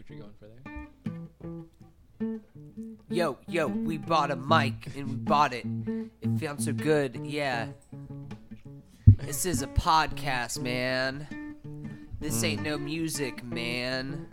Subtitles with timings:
[0.00, 0.48] what you're going for
[2.20, 2.38] there.
[3.08, 5.66] Yo, yo, we bought a mic and we bought it.
[6.22, 7.68] It felt so good, yeah.
[9.18, 11.26] This is a podcast, man.
[12.20, 12.46] This hmm.
[12.46, 14.26] ain't no music, man.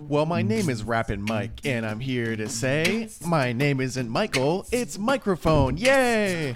[0.00, 4.66] Well, my name is Rappin' Mike, and I'm here to say my name isn't Michael,
[4.70, 5.76] it's Microphone.
[5.76, 6.54] Yay!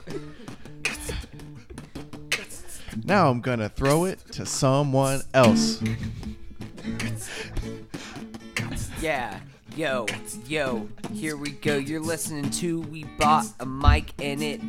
[3.04, 5.82] Now I'm gonna throw it to someone else.
[9.00, 9.40] Yeah,
[9.77, 10.04] yo,
[10.46, 11.78] yo, here we go.
[11.78, 14.60] You're listening to We Bought a Mic and it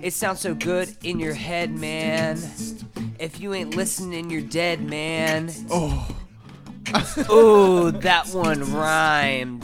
[0.00, 2.38] it sounds so good in your head, man.
[3.18, 5.50] If you ain't listening, you're dead, man.
[5.70, 6.08] Oh,
[7.30, 9.60] Ooh, that one rhymed.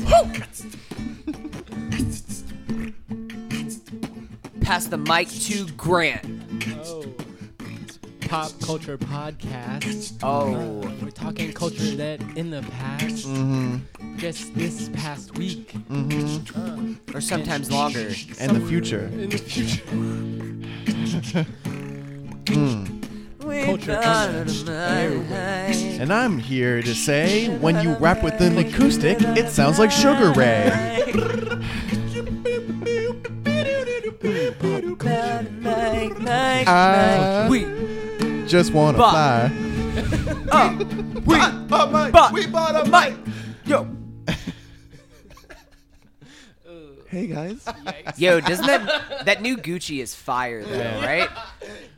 [4.61, 6.34] Pass the mic to Grant.
[8.35, 10.19] Pop culture podcast.
[10.21, 10.83] Oh.
[10.83, 13.77] Uh, we're talking culture that in the past, mm-hmm,
[14.17, 17.17] just this past week, mm-hmm.
[17.17, 18.11] Or sometimes longer.
[18.41, 19.05] And the future.
[19.07, 19.85] in the future.
[22.47, 23.05] Mm.
[23.67, 23.93] Culture.
[26.01, 30.33] And I'm here to say when you rap with an acoustic, it sounds like Sugar
[30.33, 30.73] Ray.
[36.67, 37.74] I we
[38.55, 39.51] just wanna Bought.
[39.51, 40.51] fly.
[40.53, 40.79] up.
[41.27, 43.17] We bought we bought a mic.
[43.67, 43.89] Yo.
[47.09, 47.65] Hey guys.
[48.17, 51.05] Yo, doesn't that that new Gucci is fire though, Yeah.
[51.05, 51.29] right?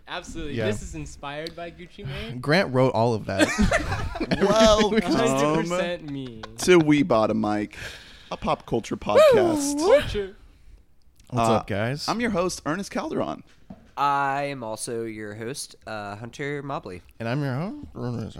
[0.08, 0.54] Absolutely.
[0.54, 0.66] Yeah.
[0.66, 2.38] This is inspired by Gucci Mane.
[2.40, 3.48] Grant wrote all of that.
[4.40, 6.40] Welcome 100% me.
[6.58, 7.76] to We Bought a Mic,
[8.30, 9.78] a pop culture podcast.
[9.78, 10.36] Culture.
[11.30, 12.08] What's Uh, up, guys?
[12.08, 13.42] I'm your host, Ernest Calderon.
[13.96, 17.02] I am also your host, uh, Hunter Mobley.
[17.18, 17.54] and I'm your
[17.94, 18.36] host.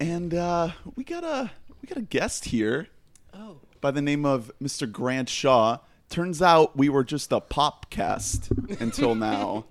[0.00, 1.50] And uh, we got a
[1.82, 2.88] we got a guest here
[3.34, 3.56] Oh.
[3.80, 4.90] by the name of Mr.
[4.90, 5.78] Grant Shaw.
[6.10, 9.66] Turns out we were just a pop cast until now,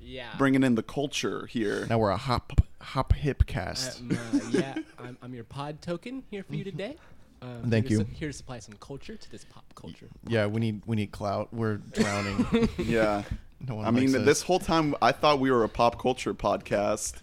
[0.00, 0.34] Yeah.
[0.38, 1.86] bringing in the culture here.
[1.88, 4.00] Now we're a hop hop hip cast.
[4.00, 6.96] Um, uh, yeah, I'm, I'm your pod token here for you today.
[7.42, 8.10] Um, Thank here to you.
[8.10, 10.08] su- here to supply some culture to this pop culture.
[10.26, 11.52] yeah, we need we need clout.
[11.52, 12.68] We're drowning.
[12.78, 13.22] Yeah.
[13.66, 16.34] No one I mean, likes this whole time I thought we were a pop culture
[16.34, 17.14] podcast,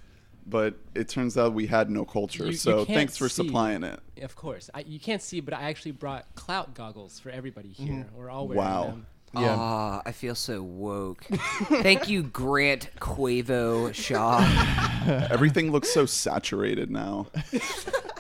[0.48, 2.46] but it turns out we had no culture.
[2.46, 3.46] You- you so can't thanks for see.
[3.46, 4.00] supplying it.
[4.22, 8.08] Of course, I, you can't see, but I actually brought clout goggles for everybody here.
[8.16, 8.84] We're all wearing Wow.
[8.86, 9.06] them.
[9.36, 9.56] Yeah.
[9.58, 11.24] Ah, I feel so woke.
[11.82, 14.38] Thank you, Grant Quavo Shaw.
[15.32, 17.28] Everything looks so saturated now.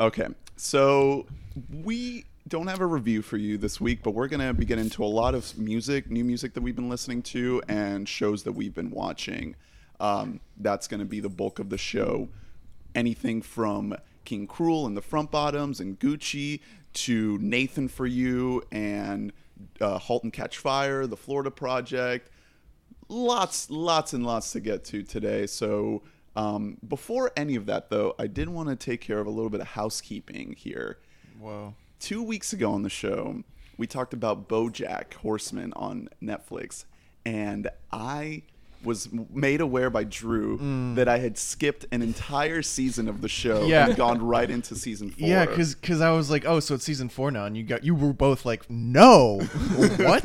[0.00, 1.26] okay, so
[1.70, 4.84] we don't have a review for you this week, but we're going to be getting
[4.84, 8.52] into a lot of music, new music that we've been listening to, and shows that
[8.52, 9.56] we've been watching.
[9.98, 12.28] Um, that's going to be the bulk of the show.
[12.94, 16.60] Anything from King Krule and the Front Bottoms and Gucci
[16.94, 19.32] to Nathan for You and
[19.80, 22.30] uh, Halt and Catch Fire, the Florida Project
[23.08, 26.02] lots lots and lots to get to today so
[26.36, 29.50] um, before any of that though i did want to take care of a little
[29.50, 30.98] bit of housekeeping here
[31.38, 31.74] Whoa.
[31.98, 33.42] two weeks ago on the show
[33.76, 36.84] we talked about bojack horseman on netflix
[37.24, 38.42] and i
[38.86, 40.56] was made aware by drew
[40.94, 43.88] that i had skipped an entire season of the show Yeah.
[43.88, 47.08] and gone right into season four Yeah, because I was like, oh, so it's season
[47.08, 49.40] four now, and you got you were both like, no,
[49.76, 50.24] what?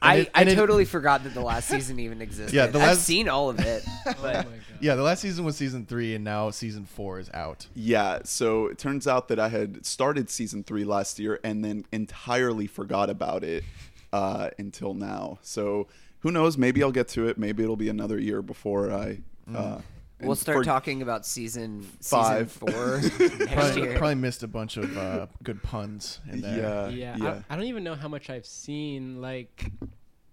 [0.00, 2.54] I, it- I and it- totally forgot that the last season even existed.
[2.54, 4.46] Yeah, the I've last- seen all of it, Oh but god.
[4.80, 7.66] Yeah, the last season was season three, and now season four is out.
[7.74, 11.86] Yeah, so it turns out that I had started season three last year and then
[11.92, 13.64] entirely forgot about it
[14.12, 15.38] uh, until now.
[15.42, 15.86] So
[16.24, 16.56] who knows?
[16.58, 17.36] Maybe I'll get to it.
[17.38, 19.20] Maybe it'll be another year before I.
[19.54, 19.78] Uh,
[20.22, 22.50] we'll start talking about season Five.
[22.50, 23.00] season four
[23.38, 23.98] next Probably, year.
[23.98, 26.58] probably missed a bunch of uh, good puns in there.
[26.58, 27.40] Yeah, Yeah, yeah.
[27.50, 29.20] I, I don't even know how much I've seen.
[29.20, 29.70] Like,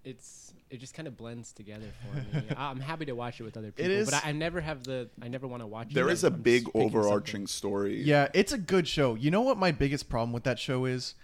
[0.05, 2.43] it's it just kind of blends together for me.
[2.55, 4.85] I- I'm happy to watch it with other people, is- but I, I never have
[4.85, 5.09] the.
[5.21, 5.93] I never want to watch.
[5.93, 6.13] There it.
[6.13, 8.01] is a I'm big picking overarching story.
[8.01, 9.15] Yeah, it's a good show.
[9.15, 11.15] You know what my biggest problem with that show is?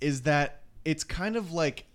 [0.00, 1.86] Is that it's kind of like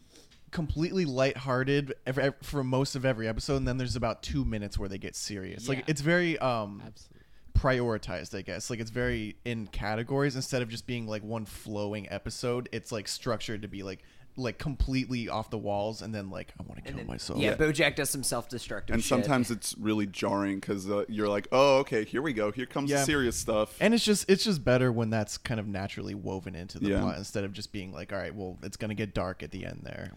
[0.52, 4.78] completely lighthearted every, ev- for most of every episode, and then there's about two minutes
[4.78, 5.68] where they get serious.
[5.68, 6.82] Like it's very um.
[6.86, 7.14] Absolutely.
[7.58, 8.70] prioritized, I guess.
[8.70, 12.70] Like it's very in categories instead of just being like one flowing episode.
[12.72, 14.04] It's like structured to be like
[14.38, 17.40] like completely off the walls, and then like I want to kill then- myself.
[17.40, 19.10] yeah, BoJack does some self-destructive And shit.
[19.10, 22.52] sometimes it's really jarring because uh, you're like, oh, okay, here we go.
[22.52, 23.00] Here comes Yeah.
[23.00, 23.76] the serious stuff.
[23.80, 27.02] And it's just it's just better when that's kind of naturally woven into the Yeah.
[27.02, 29.66] plot instead of just being like, all right, well, it's gonna get dark at the
[29.66, 30.12] end there.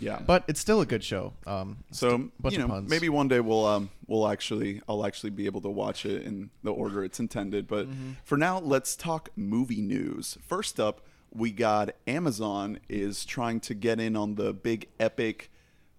[0.00, 0.20] Yeah.
[0.24, 1.32] but it's still a good show.
[1.44, 2.88] Um, So bunch you of know, puns.
[2.88, 6.50] maybe one day we'll um we'll actually I'll actually be able to watch it in
[6.62, 7.66] the order it's intended.
[7.66, 8.12] But Mm-hmm.
[8.24, 10.38] for now, let's talk movie news.
[10.46, 11.00] First up,
[11.32, 15.50] we got Amazon is trying to get in on the big epic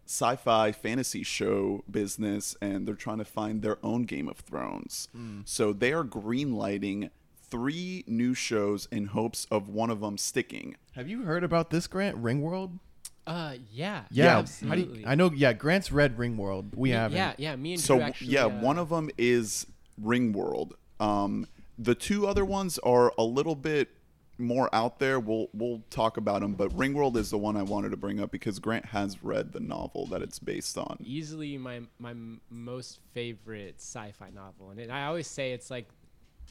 [0.05, 5.07] sci-fi fantasy show business, and they're trying to find their own Game of Thrones.
[5.15, 5.47] Mm.
[5.47, 7.11] So they are greenlighting
[7.49, 10.75] three new shows in hopes of one of them sticking.
[10.95, 12.79] have you heard about this Grant Ringworld?
[13.27, 14.03] Uh, yeah.
[14.09, 14.93] Yeah, How absolutely.
[14.95, 15.31] do you- I know.
[15.31, 16.75] Yeah, Grant's read Ringworld.
[16.75, 17.15] We haven't.
[17.17, 17.55] Yeah, yeah.
[17.55, 19.67] Me and so Drew actually, yeah, uh, one of them is
[20.03, 20.71] Ringworld.
[20.99, 21.45] Um,
[21.77, 23.89] the two other ones are a little bit
[24.39, 25.19] more out there.
[25.19, 28.31] We'll we'll talk about them, but Ringworld is the one I wanted to bring up
[28.31, 30.97] because Grant has read the novel that it's based on.
[31.03, 32.13] easily my my
[32.49, 35.87] most favorite sci-fi novel, and it, I always say it's like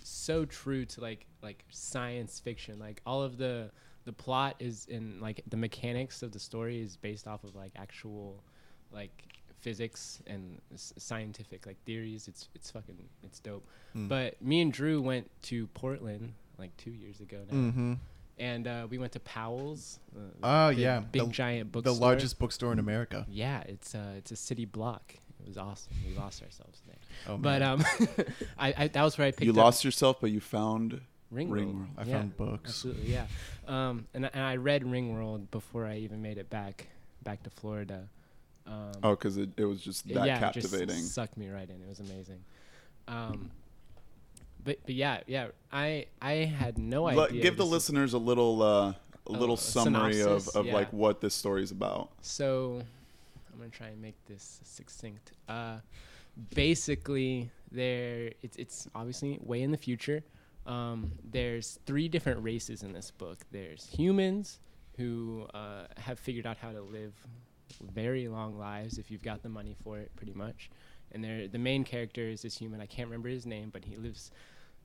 [0.02, 2.78] so true to like like science fiction.
[2.78, 3.70] Like all of the
[4.04, 7.72] the plot is in like the mechanics of the story is based off of like
[7.76, 8.42] actual
[8.90, 9.24] like
[9.60, 12.28] physics and s- scientific like theories.
[12.28, 13.66] It's it's fucking it's dope.
[13.96, 14.08] Mm.
[14.08, 17.56] But me and Drew went to Portland like two years ago now.
[17.56, 17.92] Mm-hmm.
[18.40, 19.98] And uh, we went to Powell's.
[20.16, 21.94] Uh, Oh big- yeah, big the, giant bookstore.
[21.94, 23.26] the largest bookstore in America.
[23.28, 25.14] Yeah, it's uh, it's a city block.
[25.40, 25.92] It was awesome.
[26.06, 26.96] We lost ourselves there.
[27.28, 27.84] Oh, but um,
[28.58, 31.00] I, I that was where I picked You up lost yourself, but you found
[31.34, 31.50] Ringworld.
[31.50, 31.86] Ringworld.
[31.96, 32.70] I Yeah, found books.
[32.70, 33.26] Absolutely, yeah.
[33.66, 36.86] Um, and I- and I read Ringworld before I even made it back
[37.24, 38.08] back to Florida.
[38.66, 40.90] Um, oh, because it, it was just that yeah, captivating.
[40.90, 41.80] It just sucked me right in.
[41.82, 42.44] It was amazing.
[43.08, 43.50] Um,
[44.68, 46.32] but but yeah yeah I I
[46.62, 47.42] had no idea.
[47.42, 48.96] give the is- listeners a little uh, a
[49.30, 50.56] Oh, little summary of, synopsis?
[50.56, 50.74] of Yeah.
[50.78, 52.10] like what this story is about.
[52.22, 52.80] So,
[53.52, 55.32] I'm gonna try and make this succinct.
[55.48, 55.78] Uh,
[56.54, 60.22] basically, there it's it's obviously way in the future.
[60.66, 63.38] Um, there's three different races in this book.
[63.52, 64.60] There's humans
[64.96, 67.14] who uh, have figured out how to live
[67.94, 70.70] very long lives if you've got the money for it, pretty much.
[71.12, 72.80] And the main character is this human.
[72.80, 74.30] I can't remember his name, but he lives.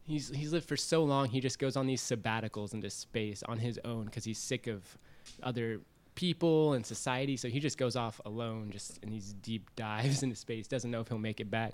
[0.05, 1.29] He's he's lived for so long.
[1.29, 4.97] He just goes on these sabbaticals into space on his own because he's sick of
[5.41, 5.79] other
[6.15, 7.37] people and society.
[7.37, 10.67] So he just goes off alone, just in these deep dives into space.
[10.67, 11.73] Doesn't know if he'll make it back.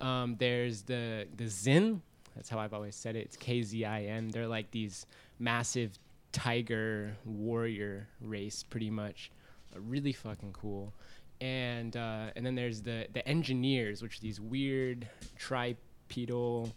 [0.00, 2.02] Um, there's the the Zin.
[2.36, 3.20] That's how I've always said it.
[3.20, 4.28] It's K Z I N.
[4.28, 5.06] They're like these
[5.38, 5.98] massive
[6.32, 9.30] tiger warrior race, pretty much.
[9.74, 10.92] Uh, really fucking cool.
[11.40, 15.08] And uh, and then there's the the engineers, which are these weird
[15.38, 16.72] tripedal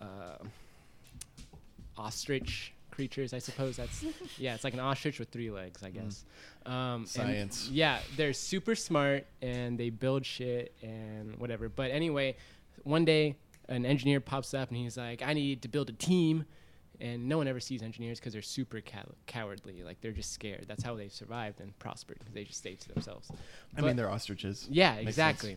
[0.00, 0.44] uh,
[1.96, 3.32] ostrich creatures.
[3.32, 4.04] I suppose that's
[4.38, 4.54] yeah.
[4.54, 6.24] It's like an ostrich with three legs, I guess.
[6.66, 7.68] Um, and Science.
[7.72, 11.68] yeah, they're super smart and they build shit and whatever.
[11.68, 12.36] But anyway,
[12.82, 13.36] one day
[13.68, 16.44] an engineer pops up and he's like, "I need to build a team."
[17.02, 19.82] And no one ever sees engineers because they're super cow- cowardly.
[19.82, 20.66] Like they're just scared.
[20.68, 23.30] That's how they've survived and prospered because they just stay to themselves.
[23.74, 24.66] I mean, they're ostriches.
[24.70, 25.56] yeah, Makes exactly.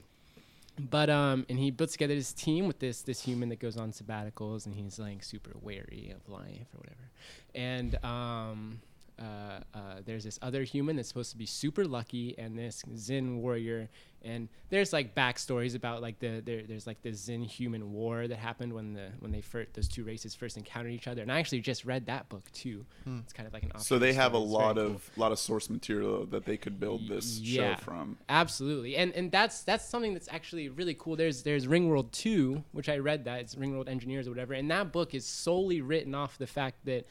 [0.80, 3.92] But um, and he puts together his team with this this human that goes on
[3.92, 7.12] sabbaticals, and he's like super wary of life or whatever.
[7.54, 8.82] And um,
[9.24, 13.38] uh, uh, there's this other human that's supposed to be super lucky, and this Zen
[13.38, 13.90] warrior.
[14.26, 18.38] And there's like backstories about like the there, there's like the Zen human war that
[18.38, 21.22] happened when the when they first those two races first encountered each other.
[21.22, 22.86] And I actually just read that book too.
[23.06, 24.44] It's kind of like an So they have a story.
[24.46, 24.86] It's very lot cool.
[24.96, 27.76] of lot of source material that they could build this Yeah.
[27.76, 28.18] show from.
[28.30, 31.18] Absolutely, and and that's that's something that's actually really cool.
[31.18, 34.94] There's there's Ringworld two, which I read that it's Ringworld Engineers or whatever, and that
[34.94, 37.06] book is solely written off the fact that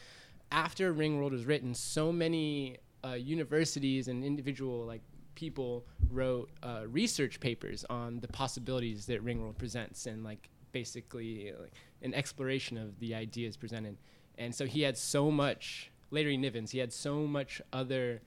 [0.53, 5.01] after Ringworld was written, so many uh, universities and individual like
[5.35, 11.73] people wrote uh, research papers on the possibilities that Ringworld presents, and like basically like,
[12.03, 13.97] an exploration of the ideas presented.
[14.39, 15.91] And so he had so much.
[16.11, 18.21] Larry Nivens, he had so much other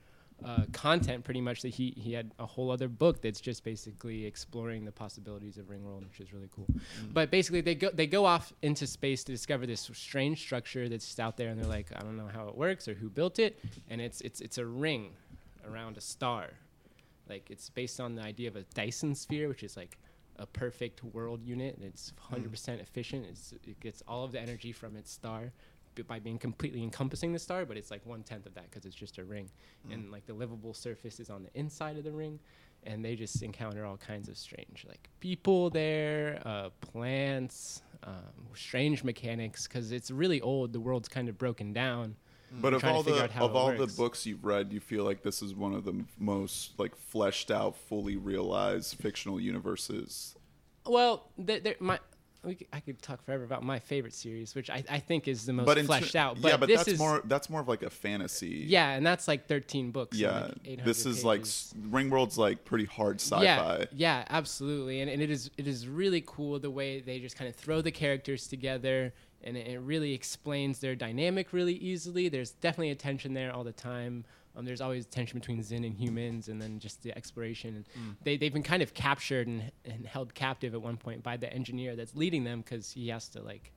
[0.44, 4.26] uh, content pretty much that he, he had a whole other book that's just basically
[4.26, 6.68] exploring the possibilities of Ringworld, which is really cool.
[7.14, 11.18] But basically, they go they go off into space to discover this strange structure that's
[11.20, 13.60] out there, and they're like, I don't know how it works or who built it,
[13.90, 15.12] and it's it's it's a ring
[15.68, 16.50] around a star,
[17.30, 19.98] like it's based on the idea of a Dyson sphere, which is like
[20.38, 21.78] a perfect world unit.
[21.78, 23.26] and It's 100% efficient.
[23.30, 25.54] It's, it gets all of the energy from its star
[26.04, 28.96] by being completely encompassing the star, but it's like one tenth of that because it's
[28.96, 29.50] just a ring.
[29.92, 32.40] And like the livable surface is on the inside of the ring.
[32.84, 38.14] And they just encounter all kinds of strange, like people there, uh, plants, um,
[38.54, 40.72] strange mechanics, because it's really old.
[40.72, 42.16] The world's kind of broken down.
[42.52, 45.42] But of all the of it all the books you've read, you feel like this
[45.42, 50.36] is one of the m- most like fleshed out, fully realized fictional universes.
[50.86, 52.00] Well, th- there, my
[52.46, 55.54] we I could talk forever about my favorite series, which I, I think is the
[55.54, 56.42] most but fleshed ter- out.
[56.42, 58.66] But yeah, but that's is more that's more of like a fantasy.
[58.68, 60.18] yeah, and that's like 13 books.
[60.18, 60.50] yeah.
[60.66, 61.74] like this is like pages.
[61.76, 63.44] s- Ringworld's like pretty hard sci-fi.
[63.44, 67.36] Yeah, yeah, absolutely, and, and it is it is really cool the way they just
[67.36, 72.30] kind of throw the characters together, and it, it really explains their dynamic really easily.
[72.30, 74.26] There's definitely a tension there all the time.
[74.56, 77.76] Um, there's always tension between Zin and humans, and then just the exploration.
[77.76, 81.38] And They they've been kind of captured and, and held captive at one point by
[81.38, 83.72] the engineer that's leading them because he has to like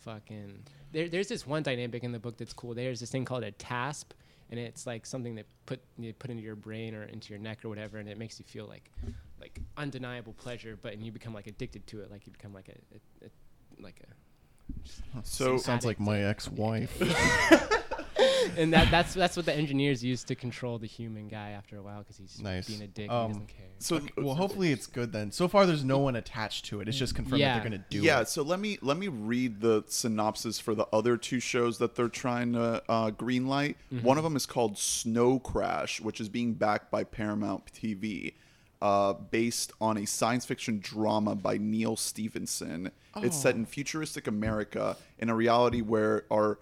[0.00, 3.42] fucking there, there's this one dynamic in the book that's cool there's this thing called
[3.42, 4.12] a tasp
[4.48, 7.64] and it's like something that put you put into your brain or into your neck
[7.64, 8.92] or whatever and it makes you feel like
[9.40, 12.68] like undeniable pleasure but and you become like addicted to it like you become like
[12.68, 16.92] a, a, a like a So Sounds like my ex-wife.
[18.56, 21.82] and that that's that's what the engineers use to control the human guy after a
[21.82, 22.66] while because he's Nice.
[22.68, 25.30] being a dick Um, and he doesn't care so well, hopefully it's good then.
[25.30, 26.88] So far, there's no one attached to it.
[26.88, 27.54] It's just confirmed Yeah.
[27.54, 28.20] that they're gonna do yeah, it.
[28.20, 28.24] Yeah.
[28.24, 32.08] So let me let me read the synopsis for the other two shows that they're
[32.08, 33.76] trying to uh, greenlight.
[33.92, 34.02] Mm-hmm.
[34.02, 38.34] One of them is called Snow Crash, which is being backed by Paramount TV,
[38.82, 42.90] uh, based on a science fiction drama by Neal Stephenson.
[43.16, 43.58] It's set Oh.
[43.58, 46.58] in futuristic America in a reality where our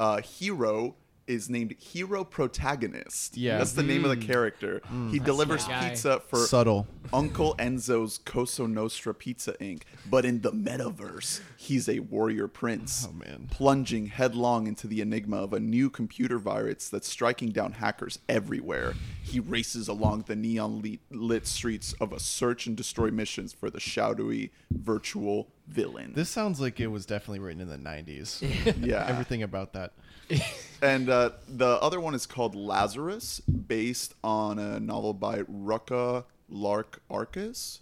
[0.00, 0.96] uh, hero
[1.30, 3.36] is named Hero Protagonist.
[3.36, 3.58] Yeah.
[3.58, 4.26] that's the name of the mm.
[4.26, 4.82] character.
[4.92, 5.12] Mm.
[5.12, 5.90] he delivers my guy.
[5.90, 6.88] pizza for Subtle.
[7.12, 9.82] Uncle Enzo's Cosa Nostra Pizza Inc.
[10.10, 13.06] But in the metaverse, he's a warrior prince.
[13.08, 13.46] Oh, man.
[13.50, 18.94] Plunging headlong into the enigma of a new computer virus that's striking down hackers everywhere.
[19.22, 23.70] He races along the neon lit, lit streets of a search and destroy missions for
[23.70, 26.12] the shadowy virtual villain.
[26.14, 28.42] This sounds like it was definitely written in the 90s.
[28.84, 29.06] yeah.
[29.08, 29.92] Everything about that.
[30.82, 37.02] And uh, the other one is called Lazarus, based on a novel by Rucka Lark
[37.10, 37.80] Arcus.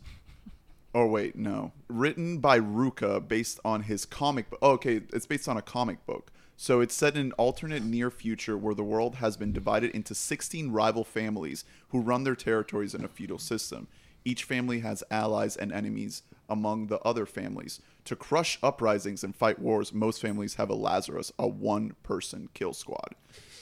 [0.94, 1.72] Oh wait, no.
[1.88, 4.58] Written by Rucka, based on his comic book.
[4.62, 6.32] Oh, okay, it's based on a comic book.
[6.56, 10.12] So it's set in an alternate near future where the world has been divided into
[10.12, 13.86] 16 rival families who run their territories in a feudal system.
[14.24, 17.80] Each family has allies and enemies among the other families.
[18.04, 23.14] To crush uprisings and fight wars, most families have a Lazarus, a one-person kill squad.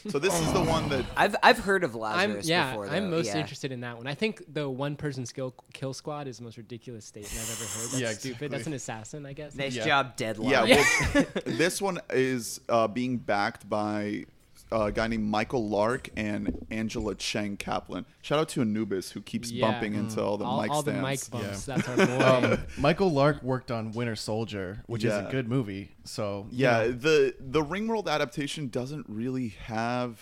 [0.08, 2.88] So this is the one that I've I've heard of I'm Lazarus yeah before.
[2.88, 3.38] I'm most yeah.
[3.38, 6.56] interested in that one I think the one person skill kill squad is the most
[6.58, 9.84] ridiculous statement I've ever heard that's Yeah, stupid that's an assassin I guess Nice Yeah.
[9.84, 10.68] job, Deadline.
[10.68, 10.84] Yeah,
[11.14, 14.26] well, this one is uh, being backed by
[14.73, 18.04] a guy named Michael Lark and Angela Cheng Caplan.
[18.23, 19.70] Shout out to Anubis who keeps Yeah.
[19.70, 21.30] bumping into all the all, mic all the stands.
[21.30, 21.68] mic bumps.
[21.68, 21.76] Yeah.
[21.76, 22.06] That's our
[22.42, 22.52] boy.
[22.54, 25.28] Um, Michael Lark worked on Winter Soldier, which is Yeah.
[25.28, 25.90] a good movie.
[26.04, 30.20] So you yeah, know, the the Ringworld adaptation doesn't really have.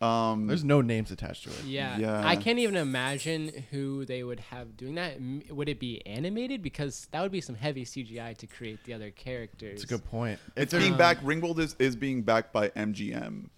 [0.00, 1.64] Um, there's no names attached to it.
[1.64, 1.98] yeah.
[1.98, 2.22] Yeah.
[2.24, 5.14] I can't even imagine who they would have doing that.
[5.16, 6.62] M- Would it be animated?
[6.62, 9.82] Because that would be some heavy CGI to create the other characters.
[9.82, 10.38] It's a good point.
[10.56, 11.24] it's a- being backed.
[11.24, 13.50] Ringworld is, is being backed by MGM, True.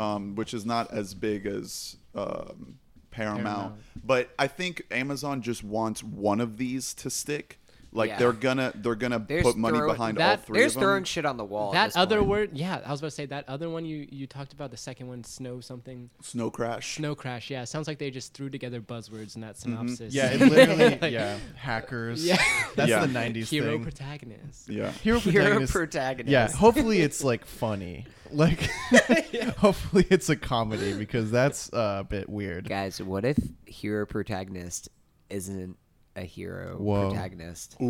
[0.00, 2.78] Um, which is not as big as um,
[3.10, 3.44] Paramount.
[3.44, 3.74] Paramount.
[4.04, 7.58] But I think Amazon just wants one of these to stick.
[7.96, 8.18] Like Yeah.
[8.18, 10.82] they're gonna they're gonna There's put money throw- behind that- all 3 There's of them.
[10.88, 11.70] throwing shit on the wall.
[11.70, 12.28] at that this other point.
[12.28, 14.72] word, yeah, I was about to say that other one you you talked about.
[14.72, 16.96] The second one, snow something, Snow Crash.
[16.96, 17.50] snow crash.
[17.50, 20.12] Yeah, sounds like they just threw together buzzwords in that synopsis.
[20.12, 20.98] Yeah, it literally.
[21.00, 22.24] Like, yeah, hackers.
[22.26, 22.42] Yeah.
[22.74, 23.06] that's Yeah.
[23.06, 23.82] the '90s Hero thing.
[23.84, 24.68] protagonist.
[24.68, 24.90] Yeah.
[24.90, 25.72] Hero Hero protagonist.
[25.72, 26.32] protagonist.
[26.32, 28.06] Yeah, hopefully it's like funny.
[28.32, 28.68] Like,
[29.58, 32.68] hopefully it's a comedy because that's uh, a bit weird.
[32.68, 34.88] Guys, what if hero protagonist
[35.30, 35.76] isn't
[36.16, 37.10] a hero Whoa.
[37.10, 37.76] protagonist?
[37.82, 37.84] Ooh.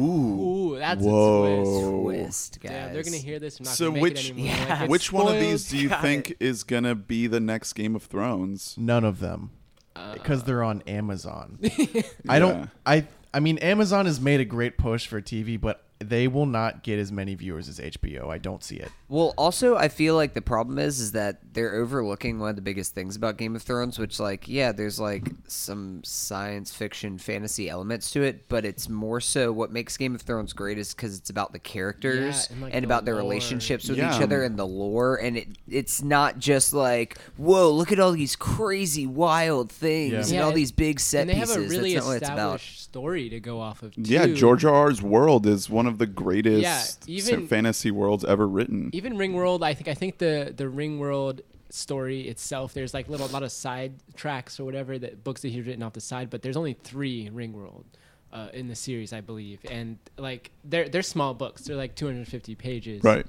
[0.74, 1.44] Ooh, that's Whoa.
[1.44, 2.54] a twist.
[2.54, 2.72] Twist, guys.
[2.72, 3.58] Yeah, they're gonna hear this.
[3.58, 4.54] They're not So gonna make which- it anymore.
[4.56, 4.68] Yeah.
[4.68, 5.42] Like, it's Which one of spoiled.
[5.52, 8.74] these do you Got think is gonna be the next Game of Thrones?
[8.78, 9.50] None of them,
[9.96, 11.58] Uh, because they're on Amazon.
[11.64, 12.38] I Yeah.
[12.38, 12.70] don't.
[12.86, 13.06] I.
[13.32, 17.00] I mean, Amazon has made a great push for TV, but they will not get
[17.00, 18.28] as many viewers as HBO.
[18.30, 18.90] I don't see it.
[19.14, 22.62] Well, also, I feel like the problem is is that they're overlooking one of the
[22.62, 27.68] biggest things about Game of Thrones, which, like, yeah, there's like some science fiction, fantasy
[27.70, 31.16] elements to it, but it's more so what makes Game of Thrones great is because
[31.16, 33.22] it's about the characters and, like, and the about their lore.
[33.22, 34.16] relationships with Yeah.
[34.16, 38.10] each other and the lore, and it it's not just like, whoa, look at all
[38.10, 40.18] these crazy, wild things Yeah.
[40.18, 42.16] and Yeah, all and- these big set and they have a really That's not what
[42.16, 42.36] it's about.
[42.56, 43.94] established story to go off of.
[43.94, 44.02] Too.
[44.02, 44.74] Yeah, George R.
[44.74, 46.62] R's world is one of the greatest
[47.06, 48.90] Yeah, even- fantasy worlds ever written.
[49.04, 53.32] Even Ringworld, I think I think the the Ringworld story itself, there's like little a
[53.32, 56.40] lot of side tracks or whatever that books that he's written off the side, but
[56.42, 57.84] there's only three Ringworld.
[58.32, 61.62] Uh, in the series, I believe, and like they're they're small books.
[61.62, 63.24] They're like 250 pages, Right.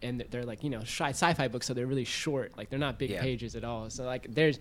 [0.00, 2.56] and they're- they're like you know sci- sci-fi books, so they're really short.
[2.56, 3.20] Like they're not big Yeah.
[3.20, 3.90] pages at all.
[3.90, 4.60] So like there's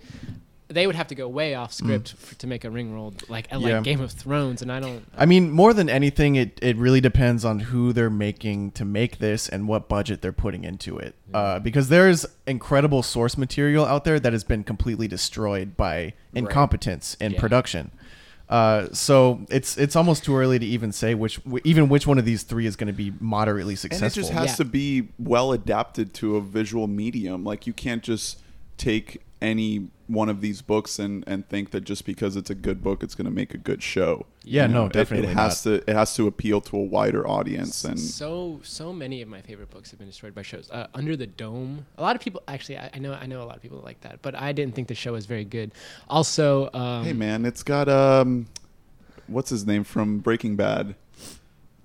[0.69, 3.47] they would have to go way off script for, to make a ring world like
[3.53, 3.75] uh, Yeah.
[3.75, 5.05] like Game of Thrones, and I don't.
[5.15, 9.19] I mean, more than anything, it, it really depends on who they're making to make
[9.19, 11.15] this and what budget they're putting into it.
[11.33, 17.15] Uh, because there's incredible source material out there that has been completely destroyed by incompetence
[17.19, 17.39] in Yeah.
[17.39, 17.91] production.
[18.49, 22.25] Uh, so it's it's almost too early to even say which even which one of
[22.25, 24.05] these three is going to be moderately successful.
[24.05, 24.37] and successful.
[24.37, 24.65] it just has Yeah.
[24.65, 28.41] to be well adapted to a visual medium like you can't just
[28.77, 32.83] take any one of these books and and think that just because it's a good
[32.83, 35.37] book it's going to make a good show Yeah, You no, know, it- definitely it,
[35.37, 39.27] has to it has to appeal to a wider audience and so so many of
[39.29, 40.69] my favorite books have been destroyed by shows.
[40.71, 41.85] Uh, Under the Dome.
[41.97, 43.99] A lot of people actually, I, I know I know a lot of people like
[44.01, 45.71] that, but I didn't think the show was very good.
[46.09, 48.47] Also, um, hey man it's got um
[49.27, 50.95] what's his name from breaking bad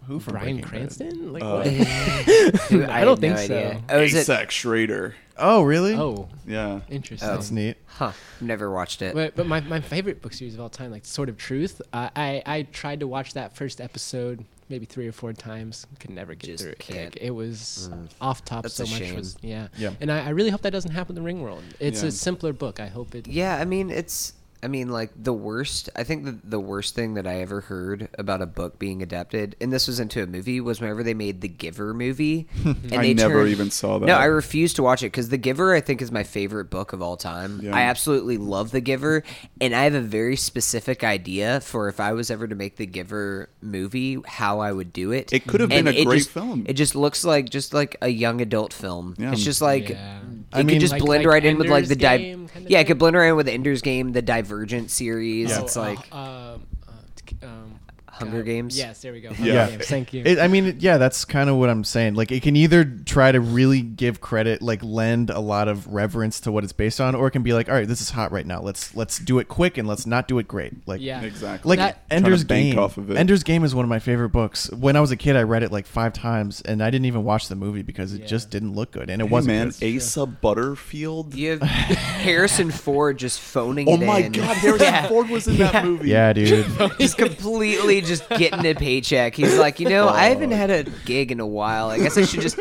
[0.08, 0.70] who from Brian Breaking Bad?
[0.70, 1.32] Cranston.
[1.32, 1.64] Like Uh, what?
[2.68, 3.44] Dude, I had don't no think so.
[3.44, 3.82] idea.
[3.88, 4.26] Oh, is it?
[4.26, 5.94] Asac Schrader Oh, really?
[5.94, 7.28] Oh, yeah interesting.
[7.28, 7.76] that's neat.
[7.86, 8.10] Huh.
[8.40, 9.14] Never watched it.
[9.14, 12.10] But, but my, my favorite book series of all time, like Sword of Truth, I,
[12.16, 15.86] I I tried to watch that first episode maybe three or four times.
[16.00, 16.78] Could never get Just through it.
[16.80, 17.14] can't.
[17.14, 18.08] Like, it was Mm.
[18.20, 18.98] off top That's so a much.
[18.98, 19.14] shame.
[19.14, 19.68] Was yeah.
[19.78, 19.92] Yeah.
[20.00, 21.62] And I, I really hope that doesn't happen in the Ring World.
[21.80, 22.08] It's Yeah.
[22.08, 22.80] a simpler book.
[22.80, 23.26] I hope it.
[23.28, 27.14] Yeah, I mean it's I mean like the worst I think the, the worst thing
[27.14, 30.60] that I ever heard about a book being adapted and this was into a movie
[30.60, 34.06] was whenever they made the Giver movie and i they never turned- even saw that
[34.06, 36.92] No, I refuse to watch it cuz The Giver I think is my favorite book
[36.92, 37.60] of all time.
[37.62, 37.76] Yeah.
[37.76, 39.22] I absolutely love The Giver
[39.60, 42.86] and I have a very specific idea for if I was ever to make The
[42.86, 45.32] Giver movie how I would do it.
[45.32, 46.64] It could have been And a great just- film.
[46.68, 49.14] It just looks like just like a young adult film.
[49.18, 49.32] Yeah.
[49.32, 50.18] It's just like Yeah.
[50.52, 52.20] I it mean- could just Like- blend like right in with like the Ender's dive.
[52.20, 52.86] Game kinda Yeah, it thing?
[52.88, 55.50] could blend right in with the Ender's Game, the Divergent series.
[55.50, 55.60] Yeah.
[55.60, 57.77] It's Oh, like uh, um, uh, um,
[58.18, 58.76] Hunger Games?
[58.78, 59.30] Yes, there we go.
[59.38, 59.64] Yeah.
[59.64, 59.86] Hunger Games.
[59.88, 60.22] Thank you.
[60.24, 62.14] It, I mean, yeah, that's kind of what I'm saying.
[62.14, 66.40] Like, it can either try to really give credit, like lend a lot of reverence
[66.40, 68.32] to what it's based on, or it can be like, all right, this is hot
[68.32, 68.60] right now.
[68.60, 70.72] Let's let's do it quick and let's not do it great.
[70.86, 71.20] Like, yeah.
[71.22, 72.78] exactly like That- Trying to Ender's bank Game.
[72.78, 73.16] off of it.
[73.16, 74.70] Ender's Game is one of my favorite books.
[74.72, 77.24] When I was a kid, I read it like five times, and I didn't even
[77.24, 78.26] watch the movie because it Yeah.
[78.26, 79.54] just didn't look good, and it Hey, wasn't.
[79.54, 79.96] man good.
[79.96, 84.32] asa butterfield you have Harrison Ford just phoning oh it my in.
[84.32, 85.08] god harrison Yeah.
[85.08, 86.66] ford was in that movie Yeah, dude.
[86.98, 89.34] He's completely just getting a paycheck.
[89.34, 90.92] He's like, you know, I haven't had a oh.
[91.04, 91.90] gig in a while.
[91.90, 92.58] I guess I should just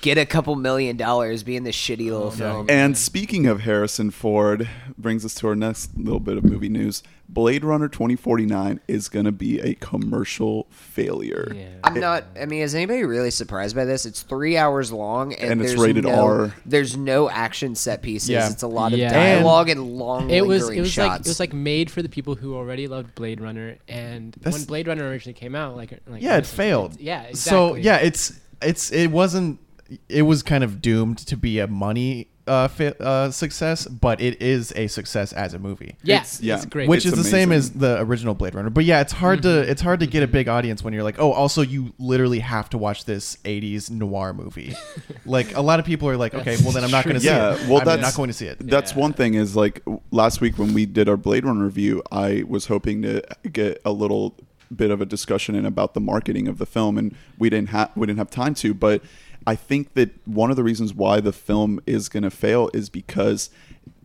[0.00, 2.66] get a couple million dollars, be in this shitty little film.
[2.68, 7.02] And speaking of Harrison Ford, brings us to our next little bit of movie news.
[7.32, 11.50] Blade Runner 2049 is going to be a commercial failure.
[11.54, 11.68] Yeah.
[11.82, 12.24] I'm not.
[12.38, 14.04] I mean, is anybody really surprised by this?
[14.04, 16.54] It's three hours long, and, And it's rated no, R.
[16.66, 18.28] There's no action set pieces.
[18.28, 18.50] Yeah.
[18.50, 19.12] It's a lot of Yeah.
[19.12, 21.08] dialogue and, long it was lingering it was shots.
[21.08, 24.64] like it was like made for the people who already loved Blade Runner and when
[24.64, 26.92] Blade Runner originally came out like like yeah, it it's- failed.
[26.94, 29.58] it's- yeah So yeah, it's it's it wasn't.
[30.08, 34.42] It was kind of doomed to be a money uh, fi- uh, success, but it
[34.42, 35.94] is a success as a movie.
[36.02, 36.64] yeah It's- it's, yeah.
[36.68, 37.80] great which It's is the same as amazing.
[37.80, 38.70] the original Blade Runner.
[38.70, 39.62] But yeah, it's hard Mm-hmm.
[39.64, 42.40] to it's hard to get a big audience when you're like, oh, also you literally
[42.40, 44.74] have to watch this '80s noir movie.
[45.24, 47.26] like a lot of people are like, okay, well then I'm not going to see
[47.28, 47.68] Yeah, it.
[47.68, 48.58] well, I'm that's- not going to see it.
[48.60, 48.98] That's Yeah.
[48.98, 52.44] one thing is like w- last week when we did our Blade Runner review, I
[52.48, 54.34] was hoping to get a little
[54.74, 57.90] bit of a discussion in about the marketing of the film and we didn't have
[57.94, 59.02] we didn't have time to, but
[59.46, 62.88] I think that one of the reasons why the film is going to fail is
[62.88, 63.50] because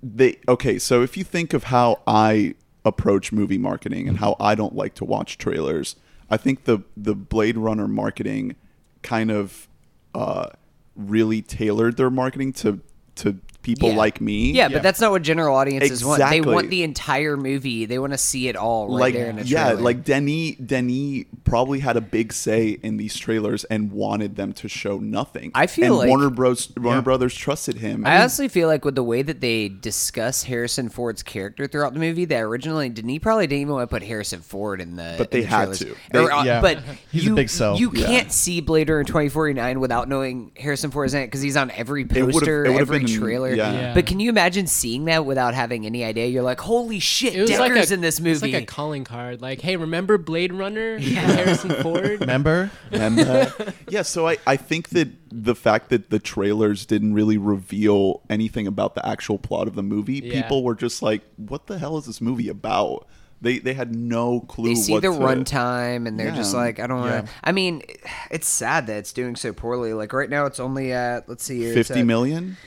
[0.01, 4.55] they okay, so if you think of how I approach movie marketing and how I
[4.55, 5.95] don't like to watch trailers,
[6.29, 8.55] I think the the Blade Runner marketing
[9.01, 9.67] kind of
[10.15, 10.47] uh,
[10.95, 12.81] really tailored their marketing to
[13.15, 13.95] to people Yeah.
[13.97, 14.51] like me.
[14.51, 14.69] Yeah, Yeah.
[14.69, 16.19] but that's not what general audiences want.
[16.19, 16.53] They Exactly.
[16.55, 17.85] want the entire movie.
[17.85, 19.47] They want to see it all right like there in a trailer.
[19.49, 19.81] yeah, trailer.
[19.81, 24.67] like Denis Denis probably had a big say in these trailers and wanted them to
[24.69, 25.51] show nothing.
[25.53, 26.71] I feel and like- Warner Bros.
[26.77, 27.01] Warner Yeah.
[27.01, 28.05] Brothers trusted him.
[28.05, 31.99] I honestly feel like with the way that they discuss Harrison Ford's character throughout the
[31.99, 35.15] movie, that originally Denis probably didn't even want to put Harrison Ford in the.
[35.17, 35.79] But in they the had trailers.
[35.79, 35.91] to.
[35.91, 36.61] Or, They- uh, yeah.
[36.61, 36.79] But
[37.11, 37.77] He's a you, big sell.
[37.77, 38.05] You Yeah.
[38.05, 41.71] can't see Blade Runner 2049 without knowing Harrison Ford is in it because he's on
[41.71, 43.53] every It would've- poster, it would've every been- trailer.
[43.57, 43.71] Yeah.
[43.73, 43.93] Yeah.
[43.93, 46.27] But can you imagine seeing that without having any idea?
[46.27, 48.31] You're like, holy shit, it was Deckard's like a, in this movie.
[48.31, 48.53] It's movie.
[48.53, 52.71] like a calling card like hey remember Blade Runner Harrison Ford Remember?
[52.91, 53.49] And, uh,
[53.89, 58.67] yeah, so I, I think that the fact that the trailers didn't really reveal anything
[58.67, 60.41] about the actual plot of the movie, Yeah.
[60.41, 63.07] people were just like, "What the hell is this movie about?"
[63.41, 64.69] They they had no clue.
[64.69, 66.59] they see what the to- runtime and they're just Yeah.
[66.61, 67.11] like, I don't Yeah.
[67.15, 67.33] want to.
[67.43, 67.83] I mean,
[68.31, 69.93] it's sad that it's doing so poorly.
[69.93, 72.57] Like right now, it's only at let's see, here, it's Fifty at- million.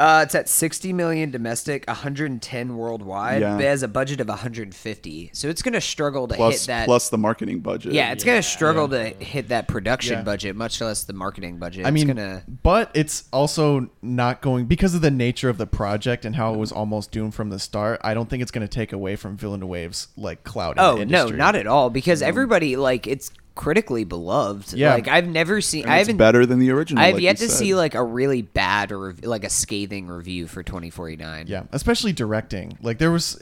[0.00, 3.42] Uh, it's at 60 million domestic, 110 worldwide.
[3.42, 3.56] Yeah.
[3.56, 6.84] But it has a budget of 150, so it's gonna struggle to plus hit that.
[6.86, 7.92] plus the marketing budget.
[7.92, 10.22] yeah, it's gonna struggle to hit that production Yeah.
[10.22, 11.86] budget, much less the marketing budget.
[11.86, 12.42] I mean, it's gonna.
[12.62, 16.56] but it's also not going because of the nature of the project and how it
[16.58, 18.00] was almost doomed from the start.
[18.02, 20.78] I don't think it's going to take away from Villain Waves like cloud.
[20.78, 21.90] in the Oh no, not at all.
[21.90, 24.72] Because everybody like it's critically beloved.
[24.72, 24.94] Yeah.
[24.94, 25.82] Like I've never seen.
[25.84, 26.18] And I it's haven't.
[26.18, 27.02] better than the original.
[27.02, 27.56] I have like yet to said.
[27.58, 31.46] see like a really bad or like a scathing review for 2049.
[31.48, 32.78] Yeah, especially directing.
[32.80, 33.40] Like there was,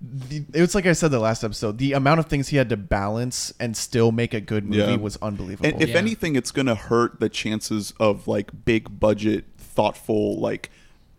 [0.00, 1.78] the, it was like I said the last episode.
[1.78, 4.96] The amount of things he had to balance and still make a good movie Yeah.
[4.96, 5.68] was unbelievable.
[5.68, 5.96] And if Yeah.
[5.98, 10.70] anything, it's gonna hurt the chances of like big budget, thoughtful, like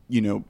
[0.10, 0.44] you know,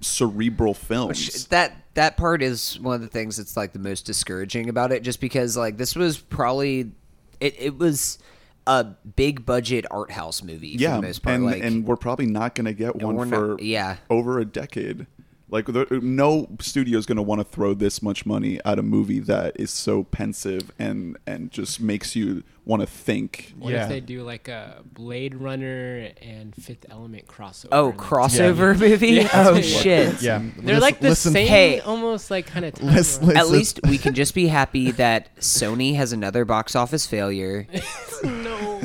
[0.00, 1.08] cerebral films.
[1.26, 4.92] Which that that part is one of the things that's like the most discouraging about
[4.92, 6.92] it just because like this was probably
[7.40, 8.18] it, it was
[8.66, 11.96] a big budget art house movie yeah, for the most part and like and we're
[11.96, 13.96] probably not gonna get one for not- yeah.
[14.10, 15.06] over a decade.
[15.50, 19.20] Like there, no studio is gonna want to throw this much money at a movie
[19.20, 23.54] that is so pensive and and just makes you want to think.
[23.58, 23.84] What Yeah.
[23.84, 27.68] if they do like a Blade Runner and Fifth Element crossover?
[27.72, 29.28] oh and that's- crossover movie Yeah.
[29.34, 31.80] oh shit yeah, They're lis- like the listen, same, Hey.
[31.80, 32.80] almost like kind of.
[32.82, 37.66] Listen, at least we can just be happy that Sony has another box office failure
[38.22, 38.80] no,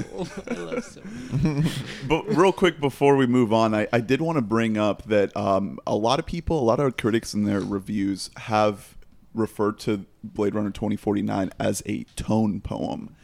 [0.50, 1.02] I love so.
[2.08, 5.36] But real quick before we move on, I, I did want to bring up that
[5.36, 8.96] um, a lot of people, a lot of critics in their reviews have
[9.34, 13.16] referred to Blade Runner 2049 as a tone poem.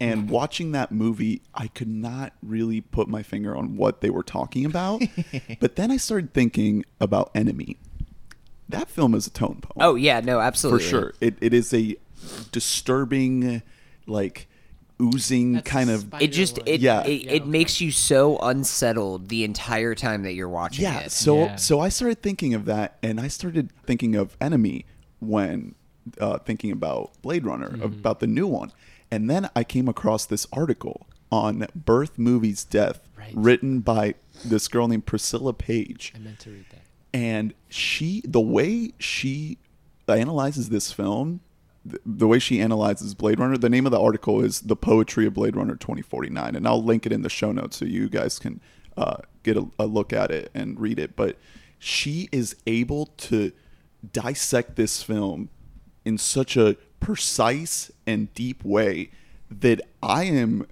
[0.00, 4.22] And watching that movie, I could not really put my finger on what they were
[4.22, 5.02] talking about.
[5.60, 7.76] but then I started thinking about Enemy.
[8.68, 11.14] That film is a tone poem oh yeah no absolutely for sure.
[11.20, 11.96] It it is a
[12.52, 13.62] disturbing,
[14.06, 14.46] like
[15.02, 16.68] oozing That's kind of it just one.
[16.68, 17.02] it, Yeah.
[17.04, 17.50] it, Yeah, it okay.
[17.50, 21.00] makes you so unsettled the entire time that you're watching yeah.
[21.00, 21.56] it So Yeah.
[21.56, 24.84] so I started thinking of that, and I started thinking of Enemy
[25.20, 25.74] when
[26.20, 27.82] uh, thinking about Blade Runner, Mm-hmm.
[27.82, 28.72] about the new one,
[29.10, 33.32] and then I came across this article on Birth Movies Death, Right.
[33.34, 36.12] written by this girl named Priscilla Page.
[36.16, 36.80] I meant to read that.
[37.12, 39.58] and she the way she
[40.08, 41.40] analyzes this film
[41.88, 45.24] th- the way she analyzes blade runner the name of the article is the poetry
[45.26, 48.38] of blade runner 2049 and i'll link it in the show notes so you guys
[48.40, 48.60] can
[48.96, 51.36] uh, get a, a look at it and read it but
[51.78, 53.52] she is able to
[54.12, 55.48] dissect this film
[56.04, 59.10] in such a precise and deep way
[59.50, 60.66] that i am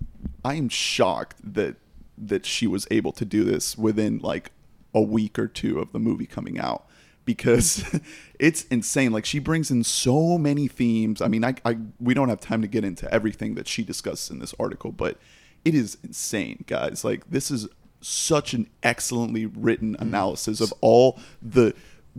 [0.45, 1.77] i am shocked that
[2.17, 4.53] that she was able to do this within like
[4.95, 6.87] a week or two of the movie coming out
[7.29, 7.85] because
[8.39, 9.13] it's insane.
[9.13, 11.21] Like she brings in so many themes.
[11.21, 14.31] I mean, I, I we don't have time to get into everything that she discusses
[14.31, 15.19] in this article, but
[15.63, 17.05] it is insane, guys.
[17.05, 17.69] Like this is
[18.01, 20.09] such an excellently written mm-hmm.
[20.09, 21.75] analysis of all the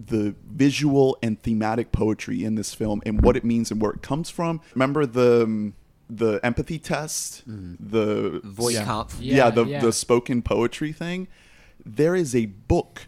[0.05, 4.01] the visual and thematic poetry in this film and what it means and where it
[4.01, 4.61] comes from.
[4.75, 5.73] Remember the um,
[6.09, 8.85] the empathy test, the voice Yeah.
[8.85, 9.81] comp yeah, Yeah, the yeah.
[9.81, 11.27] the spoken poetry thing.
[11.85, 13.07] There is a book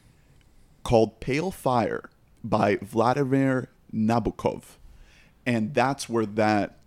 [0.84, 2.10] called Pale Fire
[2.44, 4.64] by Vladimir Nabokov,
[5.46, 6.78] and that's where that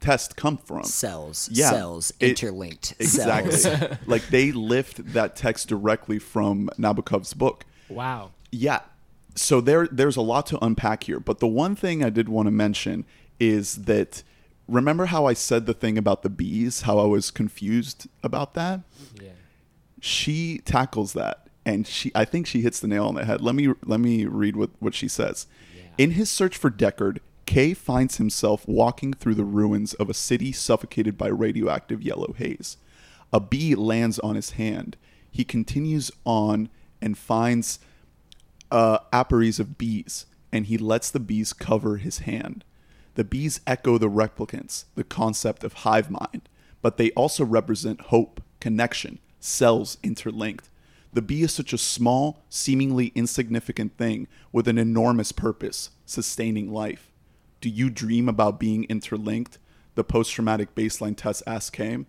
[0.00, 0.84] test come from.
[0.84, 3.52] cells Yeah, cells it- interlinked Exactly.
[3.52, 7.64] cells like they lift that text directly from Nabokov's book.
[7.88, 8.32] Wow.
[8.52, 8.80] Yeah.
[9.36, 12.46] So there there's a lot to unpack here, but the one thing I did want
[12.46, 13.04] to mention
[13.38, 14.22] is that
[14.66, 18.80] remember how I said the thing about the bees, how I was confused about that?
[19.22, 19.30] Yeah.
[20.00, 23.42] she tackles that and she I think she hits the nail on the head.
[23.42, 25.46] Let me let me read what, what she says.
[25.98, 30.52] In his search for Deckard, Kay finds himself walking through the ruins of a city
[30.52, 32.76] suffocated by radioactive yellow haze.
[33.32, 34.96] A bee lands on his hand.
[35.30, 36.68] He continues on
[37.00, 37.78] and finds
[38.70, 42.64] uh, apiaries of bees, and he lets the bees cover his hand.
[43.14, 46.48] The bees echo the replicants, the concept of hive mind,
[46.82, 50.68] but they also represent hope, connection, cells interlinked.
[51.12, 57.10] The bee is such a small, seemingly insignificant thing with an enormous purpose, sustaining life.
[57.62, 59.58] Do you dream about being interlinked?
[59.94, 62.04] The post traumatic baseline test asks Kay.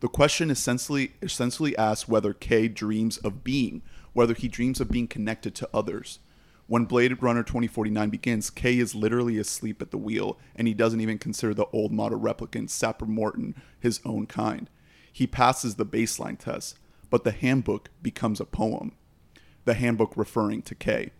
[0.00, 3.80] The question essentially essentially asks whether Kay dreams of being,
[4.12, 6.18] whether he dreams of being connected to others.
[6.66, 11.00] When Blade Runner 2049 begins, Kay is literally asleep at the wheel, and he doesn't
[11.00, 14.70] even consider the old model replicant Sapper Morton his own kind.
[15.12, 16.78] He passes the baseline test,
[17.10, 18.92] but the handbook becomes a poem.
[19.64, 21.10] The handbook referring to Kay.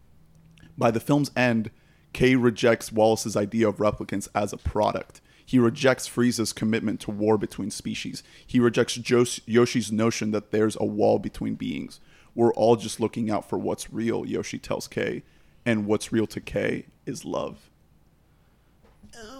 [0.78, 1.72] By the film's end,
[2.12, 5.20] Kay rejects Wallace's idea of replicants as a product.
[5.44, 8.22] He rejects Freysa's commitment to war between species.
[8.46, 11.98] He rejects Joshi's notion that there's a wall between beings.
[12.34, 14.24] We're all just looking out for what's real.
[14.24, 15.22] Joshi tells Kay,
[15.66, 17.70] and what's real to Kay is love.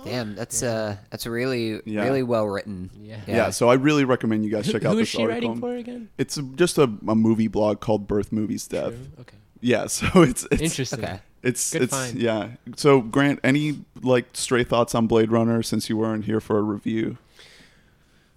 [0.05, 2.03] Damn, that's uh, that's really Yeah.
[2.05, 2.91] really well written.
[3.01, 3.21] Yeah.
[3.27, 3.51] Yeah.
[3.51, 5.51] so I really recommend you guys check out Who is this she article.
[5.51, 6.09] writing for again?
[6.19, 8.93] It's just a, a movie blog called Birth Movies Death.
[8.95, 9.21] True.
[9.21, 9.37] Okay.
[9.61, 11.05] Yeah, so it's it's Interesting.
[11.05, 11.21] Okay.
[11.43, 12.19] it's Good it's find.
[12.19, 12.49] yeah.
[12.77, 16.63] So Grant, any like stray thoughts on Blade Runner since you weren't here for a
[16.63, 17.19] review?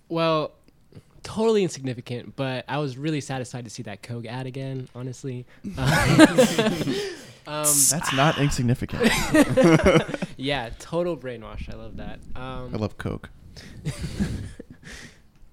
[0.10, 0.52] Well,
[1.24, 4.88] totally insignificant, but I was really satisfied to see that Coke ad again.
[4.94, 5.46] Honestly.
[7.48, 9.12] um, That's not insignificant.
[10.38, 11.74] yeah, total brainwash.
[11.74, 12.20] I love that.
[12.36, 13.30] Um, I love Coke.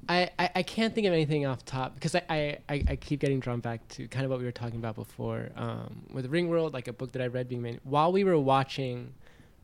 [0.08, 3.20] I, I, I can't think of anything off top because I, I, I, I keep
[3.20, 6.72] getting drawn back to kind of what we were talking about before um, with Ringworld,
[6.72, 9.14] like a book that I read being made while we were watching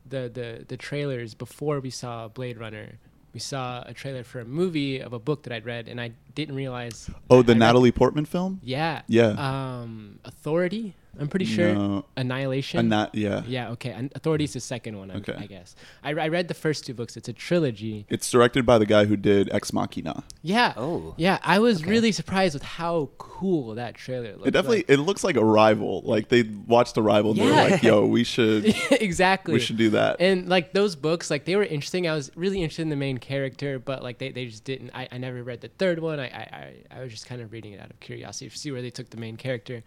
[0.09, 2.93] the, the, the trailers before we saw Blade Runner.
[3.37, 6.13] We saw a trailer for a movie of a book that I'd read, and I
[6.37, 7.11] didn't realize.
[7.29, 8.61] Oh, the I read- Natalie Portman film?
[8.63, 9.03] Yeah.
[9.09, 9.31] Yeah.
[9.31, 10.95] Um, Authority.
[11.19, 11.75] I'm pretty sure.
[11.75, 12.05] No.
[12.19, 12.79] Annihilation.
[12.79, 13.43] And that yeah.
[13.47, 13.71] yeah.
[13.71, 13.89] Okay.
[13.91, 15.11] And Authority is the second one.
[15.11, 15.33] I, Okay.
[15.35, 15.75] I guess.
[16.05, 17.17] I, I read the first two books.
[17.17, 18.05] It's a trilogy.
[18.11, 20.25] It's directed by the guy who did Ex Machina.
[20.43, 20.75] Yeah.
[20.77, 21.15] Oh.
[21.17, 21.91] Yeah, I was Okay.
[21.91, 24.47] really surprised with how cool that trailer looked.
[24.49, 24.91] It definitely like.
[24.91, 26.03] it looks like Arrival.
[26.05, 27.47] Like they watched Arrival and Yeah.
[27.47, 29.55] they're like, "Yo, we should exactly.
[29.55, 32.07] we should do that." And like those books, like they were interesting.
[32.07, 34.91] I was really interested in the main character, but like they, they just didn't.
[34.95, 36.21] I, I never read the third one.
[36.21, 38.71] I, I I I was just kind of reading it out of curiosity to see
[38.71, 39.83] where they took the main character.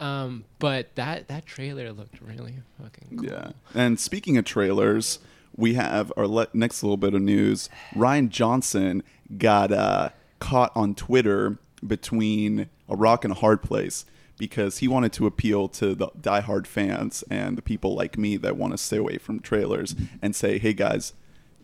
[0.00, 3.26] Um, but that that trailer looked really fucking cool.
[3.26, 3.50] Yeah.
[3.74, 5.18] And speaking of trailers,
[5.56, 7.68] we have our le- next little bit of news.
[7.94, 9.02] Rian Johnson
[9.38, 14.04] got uh, caught on Twitter between a rock and a hard place
[14.36, 18.56] because he wanted to appeal to the diehard fans and the people like me that
[18.56, 21.12] want to stay away from trailers and say, "Hey guys,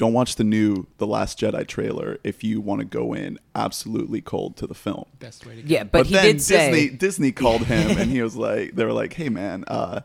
[0.01, 4.23] don't watch the new The Last Jedi trailer if you want to go in absolutely
[4.23, 5.69] cold to the film." Best way to go.
[5.69, 8.85] Yeah, but, he then did Disney say, Disney called him and he was like, they
[8.87, 10.01] were like, "Hey man, uh,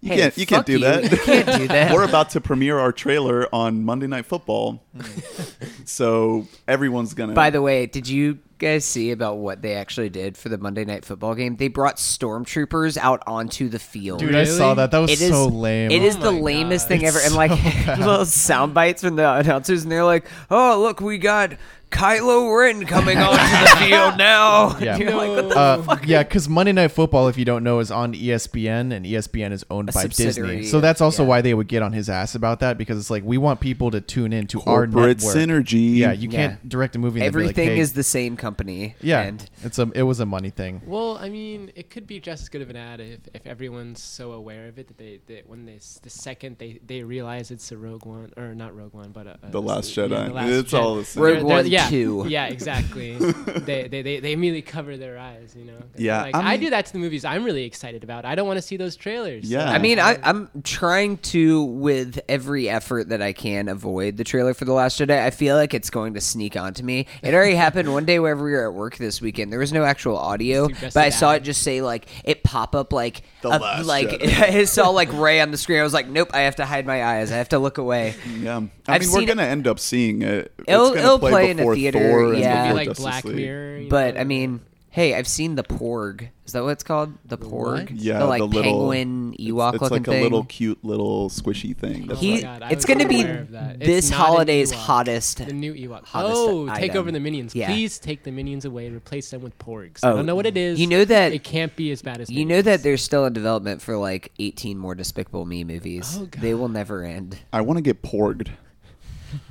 [0.00, 0.78] you Hey, can't you can't do you.
[0.78, 1.10] that.
[1.10, 4.84] You can't do that." We're about to premiere our trailer on Monday Night Football,
[5.84, 7.32] so everyone's gonna.
[7.34, 10.84] By the way, did you guys see about what they actually did for the Monday
[10.84, 11.56] Night Football game?
[11.56, 14.20] They brought stormtroopers out onto the field.
[14.20, 14.90] Dude, I saw that.
[14.90, 15.90] That was It is so lame.
[15.90, 16.88] It is Oh the lamest God.
[16.98, 17.18] thing ever.
[17.18, 21.00] It's And like so little sound bites from the announcers, and they're like, "Oh, look,
[21.00, 21.52] we got
[21.90, 24.96] Kylo Ren coming onto the field now." Yeah.
[24.96, 26.06] You're like, what the Uh, fuck?
[26.06, 29.64] yeah, because Monday Night Football, if you don't know, is on ESPN, and ESPN is
[29.70, 30.70] owned A by subsidiary Disney.
[30.70, 31.28] So of- that's also yeah.
[31.28, 33.90] why they would get on his ass about that because it's like we want people
[33.90, 35.36] to tune in to our corporate network.
[35.36, 35.96] synergy.
[35.96, 36.36] Yeah, you Yeah.
[36.48, 37.20] can't direct a movie.
[37.20, 38.94] And then be like, Everything hey- is the same company.
[39.00, 39.22] yeah.
[39.22, 40.82] and it's a it was a money thing.
[40.86, 44.02] Well, I mean, it could be just as good of an ad if, if everyone's
[44.02, 47.70] so aware of it that they that when they the second they, they realize it's
[47.72, 50.26] a Rogue One or not Rogue One but a, a, The a- Last yeah, Jedi.
[50.28, 50.80] the Last It's Jedi.
[50.80, 51.22] all the same.
[51.22, 52.24] Rogue They're- they're- One yeah, 2.
[52.28, 53.16] Yeah, exactly.
[53.70, 55.80] they, they, they they immediately cover their eyes, you know.
[55.96, 58.24] Yeah, like, I I, do that to the movies I'm really excited about.
[58.24, 59.44] I don't want to see those trailers.
[59.48, 59.70] so- Yeah.
[59.70, 64.54] I mean, I, I'm trying to, with every effort that I can, avoid the trailer
[64.54, 65.18] for The Last Jedi.
[65.18, 67.06] I feel like it's going to sneak onto me.
[67.22, 69.52] It already happened one day whenever we were at work this weekend.
[69.52, 72.92] There was no actual audio, but I saw it just say like it pop up
[72.92, 74.32] like The a- Last like Jedi.
[74.60, 75.78] I saw like Rey on the screen.
[75.80, 77.30] I was like, nope, I have to hide my eyes.
[77.32, 78.14] I have to look away.
[78.40, 80.52] Yeah, I I've mean, we're gonna end up seeing it.
[80.58, 82.64] It's It'll- it'll play, play in a theater, Thor and yeah.
[82.64, 83.36] It'd be before like Justice Black League.
[83.36, 83.82] Mirror.
[83.90, 86.28] But know, I mean, hey, I've seen the Porg.
[86.46, 87.14] Is that what it's called?
[87.24, 87.72] The Porg.
[87.72, 87.90] what?
[87.92, 91.76] Yeah, the like the little penguin Ewok It's looking like a little cute little squishy
[91.76, 92.08] thing.
[92.08, 93.76] That's oh He, my like, God, I it's was going to be unaware of that.
[93.76, 94.76] It's this not an holiday's Ewok.
[94.76, 95.46] hottest.
[95.46, 96.04] the new Ewok.
[96.04, 96.96] hottest Oh, take item.
[96.98, 97.54] over the minions.
[97.54, 97.66] Yeah.
[97.68, 100.00] Please take the minions away and replace them with porgs.
[100.02, 100.80] Oh, I don't know what it is.
[100.80, 102.64] you know that- it can't be as bad as You know minions.
[102.64, 106.18] that there's still in development for like 18 more Despicable Me movies.
[106.20, 107.38] Oh, They will never end.
[107.52, 108.50] I want to get porged.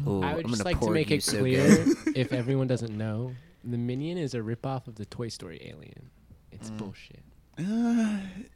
[0.05, 2.17] Ooh, I would I'm just gonna like to porg make you it so clear, good.
[2.17, 3.31] if everyone doesn't know,
[3.63, 6.09] the minion is a ripoff of the Toy Story alien.
[6.09, 6.53] Mm.
[6.53, 7.23] It's bullshit.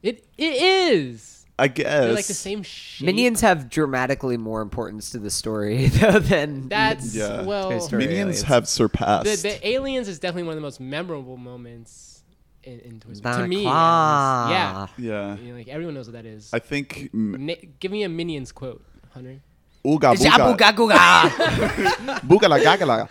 [0.02, 0.62] it it
[0.94, 1.46] is.
[1.60, 1.86] I guess.
[2.06, 3.06] They're like the same shape.
[3.06, 7.42] Minions have dramatically more importance to the story though than That's Yeah.
[7.42, 7.80] Toy well.
[7.82, 8.06] Story.
[8.08, 8.42] Minions aliens.
[8.44, 9.44] have surpassed.
[9.44, 12.24] the aliens is definitely one of the most memorable moments
[12.64, 13.36] in, in Toy Story.
[13.36, 14.48] The To me, claw.
[14.50, 15.00] at least.
[15.00, 15.38] yeah, yeah.
[15.38, 16.50] You know, like everyone knows what that is.
[16.54, 17.10] I think.
[17.14, 19.40] mm, Na- give me a minions quote, Hunter.
[19.86, 20.98] Ooga Jabu booga, gaguga.
[22.28, 23.08] boogala gagala.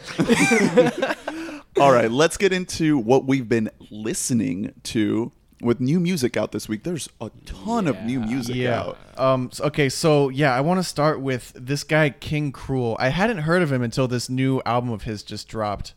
[1.80, 5.32] All right, let's get into what we've been listening to
[5.62, 6.82] with new music out this week.
[6.82, 8.80] There's a ton of new music Yeah.
[8.80, 8.98] out.
[9.16, 9.48] Um.
[9.52, 9.88] so- okay.
[9.88, 12.96] So yeah, I want to start with this guy King Krule.
[12.98, 15.94] I hadn't heard of him until this new album of his just dropped.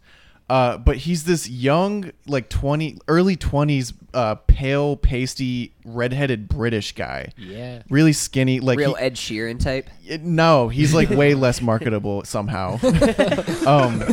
[0.47, 7.31] Uh, but he's this young, like twenty, early twenties, uh, pale, pasty, redheaded British guy.
[7.35, 7.81] Yeah.
[7.89, 9.89] Really skinny, like Real he- Ed Sheeran type.
[10.21, 12.73] no, he's like way less marketable somehow.
[13.65, 14.03] um,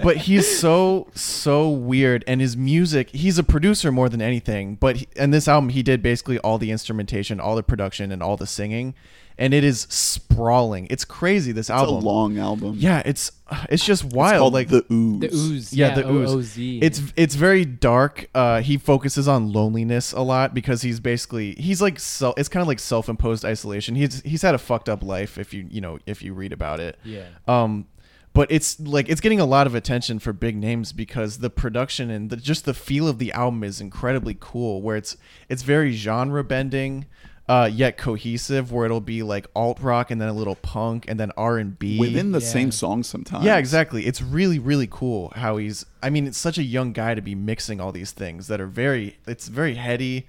[0.00, 3.10] but he's so so weird, and his music.
[3.10, 4.76] He's a producer more than anything.
[4.76, 8.22] But he, and this album, he did basically all the instrumentation, all the production, and
[8.22, 8.94] all the singing,
[9.36, 10.86] and it is sprawling.
[10.90, 11.52] It's crazy.
[11.52, 11.96] This album.
[11.96, 12.76] It's a long album.
[12.78, 13.32] yeah, it's
[13.68, 14.38] it's just wild.
[14.38, 15.20] called like the ooze.
[15.20, 15.72] The ooze.
[15.72, 16.30] yeah, the ooze.
[16.30, 16.78] O-O-Z.
[16.82, 18.28] It's it's very dark.
[18.34, 22.38] Uh, he focuses on loneliness a lot because he's basically he's like self.
[22.38, 23.94] It's kind of like self-imposed isolation.
[23.94, 26.80] He's he's had a fucked up life if you you know if you read about
[26.80, 26.98] it.
[27.04, 27.26] Yeah.
[27.48, 27.86] Um,
[28.32, 32.10] but it's like it's getting a lot of attention for big names because the production
[32.10, 34.82] and the, just the feel of the album is incredibly cool.
[34.82, 35.16] Where it's
[35.48, 37.06] it's very genre bending.
[37.46, 41.20] Uh, yet cohesive, where it'll be like alt rock and then a little punk and
[41.20, 42.46] then R and B within the Yeah.
[42.46, 43.44] same song sometimes.
[43.44, 44.06] yeah, exactly.
[44.06, 45.84] It's really, really cool how he's.
[46.02, 48.66] I mean, it's such a young guy to be mixing all these things that are
[48.66, 49.18] very.
[49.26, 50.26] It's very heady.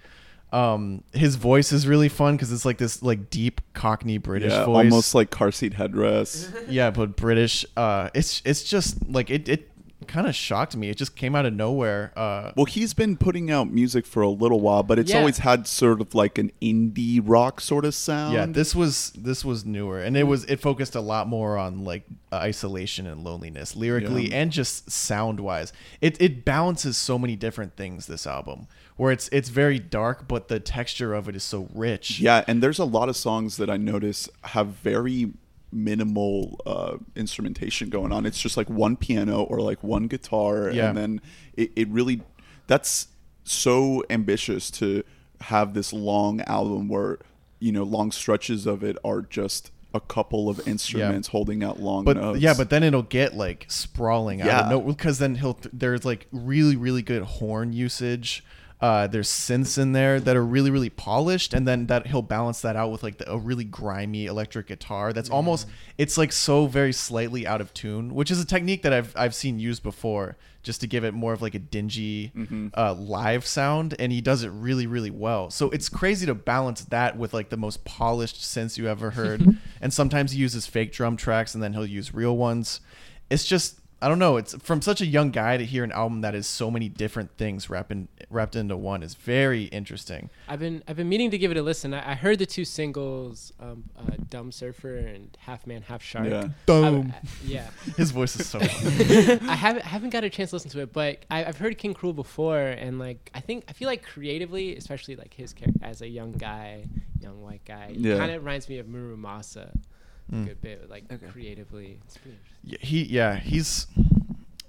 [0.52, 4.66] Um, his voice is really fun because it's like this like deep Cockney British Yeah,
[4.66, 4.84] voice.
[4.86, 6.66] almost like car seat headrest.
[6.70, 7.66] yeah, but British.
[7.78, 9.48] Uh, it's it's just like it.
[9.48, 9.70] It
[10.08, 10.90] kind of shocked me.
[10.90, 12.12] It just came out of nowhere.
[12.16, 15.20] Uh, Well, he's been putting out music for a little while, but it's Yeah.
[15.20, 18.34] always had sort of like an indie rock sort of sound.
[18.34, 21.84] yeah, this was this was newer, and it was it focused a lot more on
[21.84, 24.38] like isolation and loneliness, lyrically Yeah.
[24.38, 25.74] and just sound wise.
[26.02, 28.08] It it balances so many different things.
[28.08, 32.20] This album, where it's it's very dark, but the texture of it is so rich.
[32.20, 35.32] Yeah, and there's a lot of songs that I notice have very
[35.76, 38.26] minimal uh, instrumentation going on.
[38.26, 40.90] It's just like one piano or like one guitar, Yeah.
[40.90, 41.22] and then
[41.56, 42.22] it, it really
[42.68, 43.08] that's
[43.44, 45.04] so ambitious to
[45.42, 47.20] have this long album where
[47.60, 52.04] you know long stretches of it are just a couple of instruments holding out long
[52.04, 52.40] But notes.
[52.40, 54.60] yeah, but then it'll get like sprawling out Yeah.
[54.62, 58.44] of no because then he'll there's like really really good horn usage.
[58.82, 62.62] Uh, there's synths in there that are really really polished, and then that he'll balance
[62.62, 65.14] that out with like the, a really grimy electric guitar.
[65.14, 68.92] That's almost it's like so very slightly out of tune, which is a technique that
[68.92, 72.34] I've I've seen used before, just to give it more of like a dingy
[72.76, 75.50] uh, live sound, and he does it really really well.
[75.50, 79.58] So it's crazy to balance that with like the most polished synths you ever heard,
[79.82, 82.82] and sometimes he uses fake drum tracks, and then he'll use real ones.
[83.30, 84.38] It's just I don't know.
[84.38, 87.32] It's from such a young guy to hear an album that is so many different
[87.38, 90.30] things wrapped in, wrapped into one is very interesting.
[90.48, 91.94] I've been I've been meaning to give it a listen.
[91.94, 96.28] I, I heard the two singles, um, uh, "Dumb Surfer" and "Half Man, Half Shark."
[96.30, 96.44] Yeah.
[96.46, 97.14] I- Boom.
[97.44, 97.68] Yeah.
[97.98, 98.60] His voice is so.
[98.62, 101.94] I haven't haven't got a chance to listen to it, but I, I've heard King
[101.94, 106.02] Krule before, and like I think I feel like creatively, especially like his character as
[106.02, 106.86] a young guy,
[107.22, 108.18] young white guy, Yeah.
[108.18, 109.95] kind of reminds me of Mura Masa a
[110.32, 110.46] Mm.
[110.46, 111.28] good bit, like Okay.
[111.28, 112.00] creatively.
[112.06, 112.38] It's pretty.
[112.64, 113.88] Yeah, he yeah he's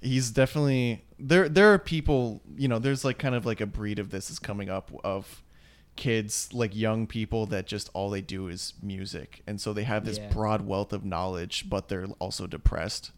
[0.01, 3.97] he's definitely there there are people you know there's like kind of like a breed
[3.97, 5.41] of this is coming up of
[5.95, 10.05] kids like young people that just all they do is music and so they have
[10.05, 10.29] this Yeah.
[10.29, 13.11] broad wealth of knowledge but they're also depressed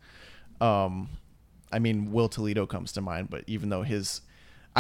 [0.62, 1.10] um
[1.73, 4.21] i mean will toledo comes to mind but even though his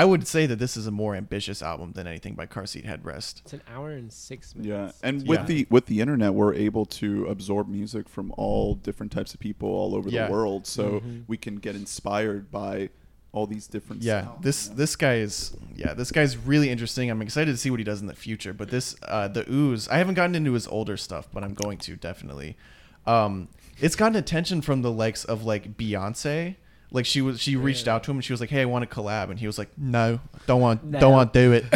[0.01, 2.85] i would say that this is a more ambitious album than anything by car seat
[2.85, 4.69] headrest It's an hour and six minutes.
[5.03, 5.45] Yeah, and with Yeah.
[5.51, 9.69] the with the internet, we're able to absorb music from all different types of people
[9.69, 10.25] all over Yeah.
[10.27, 11.23] the world, so Mhm.
[11.27, 12.89] we can get inspired by
[13.31, 14.01] all these different.
[14.01, 14.75] yeah sounds, this you know?
[14.81, 15.35] this guy is
[15.75, 18.53] yeah this guy's really interesting i'm excited to see what he does in the future
[18.53, 21.77] but this uh the OOZ i haven't gotten into his older stuff but i'm going
[21.77, 22.57] to definitely
[23.05, 23.47] um
[23.79, 26.55] it's gotten attention from the likes of like beyonce
[26.91, 27.95] like she was she reached Really?
[27.95, 29.57] out to him and she was like hey i want to collab and he was
[29.57, 30.99] like no don't want No.
[30.99, 31.63] don't want to do it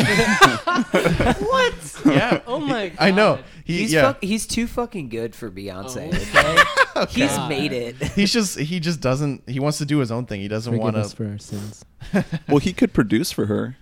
[1.42, 2.02] what?
[2.06, 2.98] yeah Oh my god.
[3.00, 6.12] i know he he's yeah fuck, he's too fucking good for Beyonce.
[6.96, 7.02] Oh.
[7.04, 7.50] Okay, he's God.
[7.50, 7.96] made it.
[8.14, 10.84] he's just he just doesn't he wants to do his own thing he doesn't Forgive
[10.84, 11.86] want us to for our sins.
[12.48, 13.78] well, he could produce for her.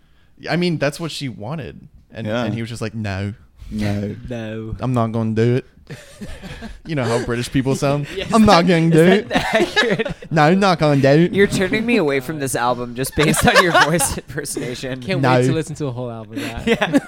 [0.50, 2.44] i mean that's what she wanted and Yeah.
[2.44, 3.34] and he was just like no
[3.72, 4.76] No, No.
[4.80, 5.66] I'm not going to do it.
[6.86, 8.08] you know how British people sound.
[8.16, 8.32] Yes.
[8.34, 9.32] I'm not going to do it.
[9.32, 10.16] Accurate.
[10.32, 11.34] No, I'm not going to do it.
[11.34, 15.02] You're turning me away from this album just based on your voice impersonation.
[15.02, 15.34] Can't No.
[15.40, 17.00] wait to listen to a whole album of yeah.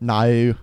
[0.00, 0.54] no.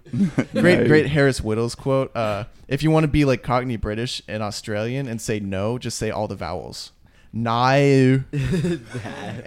[0.53, 0.87] Great, No.
[0.87, 2.15] great Harris Wittels quote.
[2.15, 5.99] Uh, if you want to be like Cockney British and Australian and say no, just
[5.99, 6.91] say all the vowels.
[7.33, 7.53] No.
[7.53, 8.23] A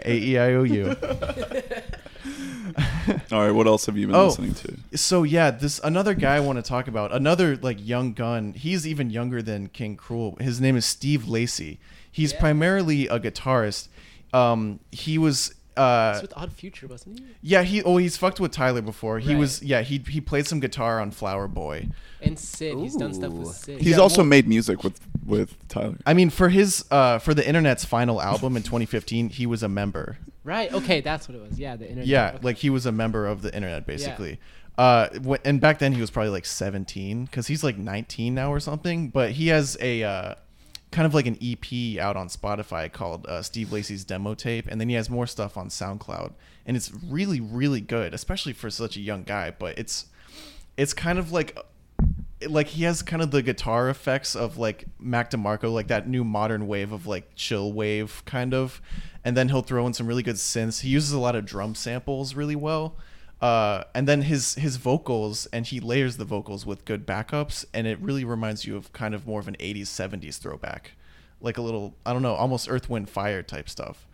[0.07, 0.97] E I O U.
[3.33, 4.27] All right, what else have you been Oh.
[4.27, 4.77] listening to?
[4.99, 7.13] So yeah, this another guy I want to talk about.
[7.13, 8.53] Another like young gun.
[8.55, 10.41] He's even younger than King Krule.
[10.41, 11.79] His name is Steve Lacy.
[12.11, 12.41] He's Yeah.
[12.41, 13.89] primarily a guitarist.
[14.33, 17.27] Um, he was uh, It's with Odd Future, wasn't he?
[17.43, 19.19] yeah, he oh he's fucked with Tyler before.
[19.19, 19.39] He Right.
[19.39, 21.89] was yeah he he played some guitar on Flower Boy.
[22.23, 22.79] And Sid.
[22.79, 23.37] He's done stuff Ooh.
[23.39, 23.81] with Sid.
[23.81, 25.97] He's Yeah, also well- made music with with Tyler.
[26.07, 29.69] I mean, for his uh for the internet's final album in 2015, he was a
[29.69, 30.19] member.
[30.45, 30.73] right.
[30.73, 31.59] Okay, that's what it was.
[31.59, 32.07] Yeah, the internet.
[32.07, 32.39] Yeah, Okay.
[32.43, 34.39] like he was a member of the internet basically.
[34.77, 38.53] Uh, wh- and back then he was probably like 17 because he's like 19 now
[38.53, 39.09] or something.
[39.09, 40.35] But he has a uh,
[40.95, 44.81] kind of like an EP out on Spotify called uh, Steve Lacy's demo tape, and
[44.81, 46.33] then he has more stuff on SoundCloud,
[46.65, 49.51] and it's really really good, especially for such a young guy.
[49.51, 50.07] But it's
[50.77, 51.59] it's kind of like
[52.47, 56.23] like he has kind of the guitar effects of like Mac DeMarco, like that new
[56.23, 58.81] modern wave of like chill wave kind of,
[59.25, 60.83] and then he'll throw in some really good synths.
[60.83, 62.97] He uses a lot of drum samples really well,
[63.45, 67.87] uh, and then his his vocals and he layers the vocals with good backups, and
[67.87, 70.93] it really reminds you of kind of more of an '80s '70s throwback,
[71.43, 74.07] like a little I don't know, almost Earth Wind Fire type stuff.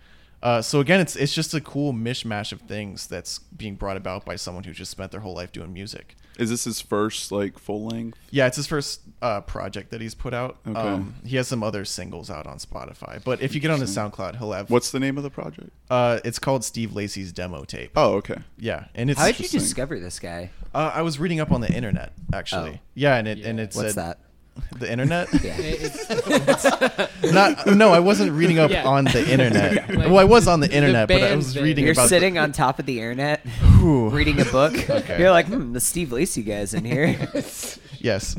[0.42, 4.24] Uh, so again, it's it's just a cool mishmash of things that's being brought about
[4.24, 6.16] by someone who just spent their whole life doing music.
[6.38, 8.18] Is this his first like full length?
[8.30, 10.58] Yeah, it's his first uh, project that he's put out.
[10.66, 10.78] Okay.
[10.78, 13.94] Um, he has some other singles out on Spotify, but if you get on his
[13.94, 14.70] SoundCloud, he'll have.
[14.70, 15.70] What's the name of the project?
[15.90, 17.92] Uh, it's called Steve Lacy's demo tape.
[17.96, 18.38] Oh, okay.
[18.58, 19.20] Yeah, and it's.
[19.20, 20.50] How did you discover this guy?
[20.74, 22.74] Uh, I was reading up on the internet actually.
[22.76, 22.86] Oh.
[22.94, 23.64] Yeah, and it and Yeah.
[23.64, 24.18] it What's said that?
[24.78, 25.28] The internet.
[25.42, 25.56] Yeah.
[25.58, 25.80] It-
[27.20, 28.84] it's, Not no, I wasn't reading up Yeah.
[28.86, 29.88] on the internet.
[30.00, 31.64] Like, well, I was on the the internet, but I band was band.
[31.66, 32.08] reading You're about.
[32.08, 33.44] sitting on top of the internet,
[33.80, 34.08] Ooh.
[34.10, 34.72] reading a book.
[34.90, 35.18] Okay.
[35.18, 37.16] You're like, hmm, the Steve Lacy guy's in here.
[37.98, 38.36] Yes.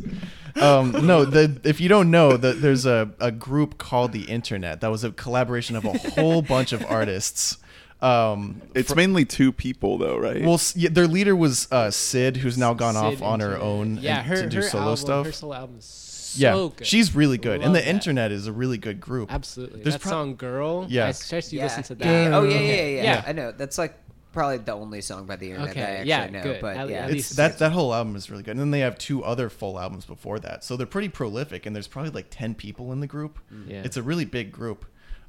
[0.59, 4.82] Um, no, the if you don't know, the, there's a, a group called the Internet
[4.82, 7.57] that was a collaboration of a whole bunch of artists.
[8.02, 10.43] Um, It's mainly two people though, right?
[10.43, 13.64] Well, yeah, their leader was uh, Sid, who's now gone Sid off on her Internet.
[13.68, 15.26] own Yeah, and her, to do her solo album, stuff.
[15.28, 16.88] Her solo album is so yeah, good.
[16.88, 17.88] she's really good, and the that.
[17.88, 19.32] Internet is a really good group.
[19.34, 19.82] Absolutely.
[19.84, 21.06] There's that pro- song "Girl." Yeah.
[21.06, 21.66] I especially yeah.
[21.66, 22.06] listen to that.
[22.06, 22.38] Yeah.
[22.38, 23.24] Oh yeah, yeah, yeah, yeah, Yeah.
[23.28, 23.52] I know.
[23.52, 23.95] That's like
[24.32, 26.41] probably the only song by the internet Okay, that I actually yeah, know.
[26.43, 26.62] good.
[26.62, 28.97] But At- yeah, It's that that whole album is really good, and then they have
[28.97, 31.66] two other full albums before that, so they're pretty prolific.
[31.66, 33.38] And there's probably like ten people in the group.
[33.68, 33.82] Yeah.
[33.84, 34.86] It's a really big group.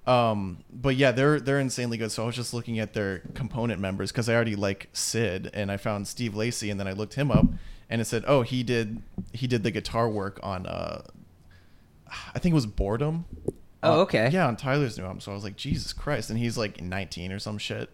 [0.07, 2.11] Um, but yeah, they're they're insanely good.
[2.11, 5.71] So I was just looking at their component members because I already like Sid, and
[5.71, 7.47] I found Steve Lacy, and then I looked him up,
[7.89, 9.01] and it said, oh, he did
[9.33, 11.03] he did the guitar work on uh,
[12.35, 13.25] I think it was Boredom.
[13.85, 14.29] Oh, Uh, okay.
[14.33, 15.21] Yeah, on Tyler's new album.
[15.21, 17.91] So I was like, Jesus Christ, and he's like 19 or some shit.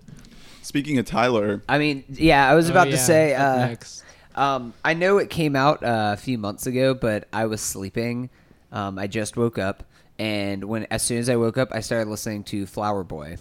[0.63, 3.35] Speaking of Tyler, I mean, yeah, I was Oh, about yeah, to say.
[3.35, 4.05] Uh, next.
[4.35, 8.29] Um, I know it came out uh, a few months ago, but I was sleeping.
[8.71, 9.83] Um, I just woke up,
[10.19, 13.37] and when as soon as I woke up, I started listening to Flower Boy,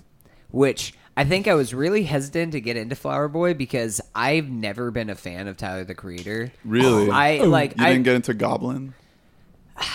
[0.51, 4.91] which I think I was really hesitant to get into Flower Boy because I've never
[4.91, 6.51] been a fan of Tyler the Creator.
[6.63, 7.09] Really?
[7.09, 7.77] I oh, like.
[7.77, 8.93] you I, didn't get into Goblin?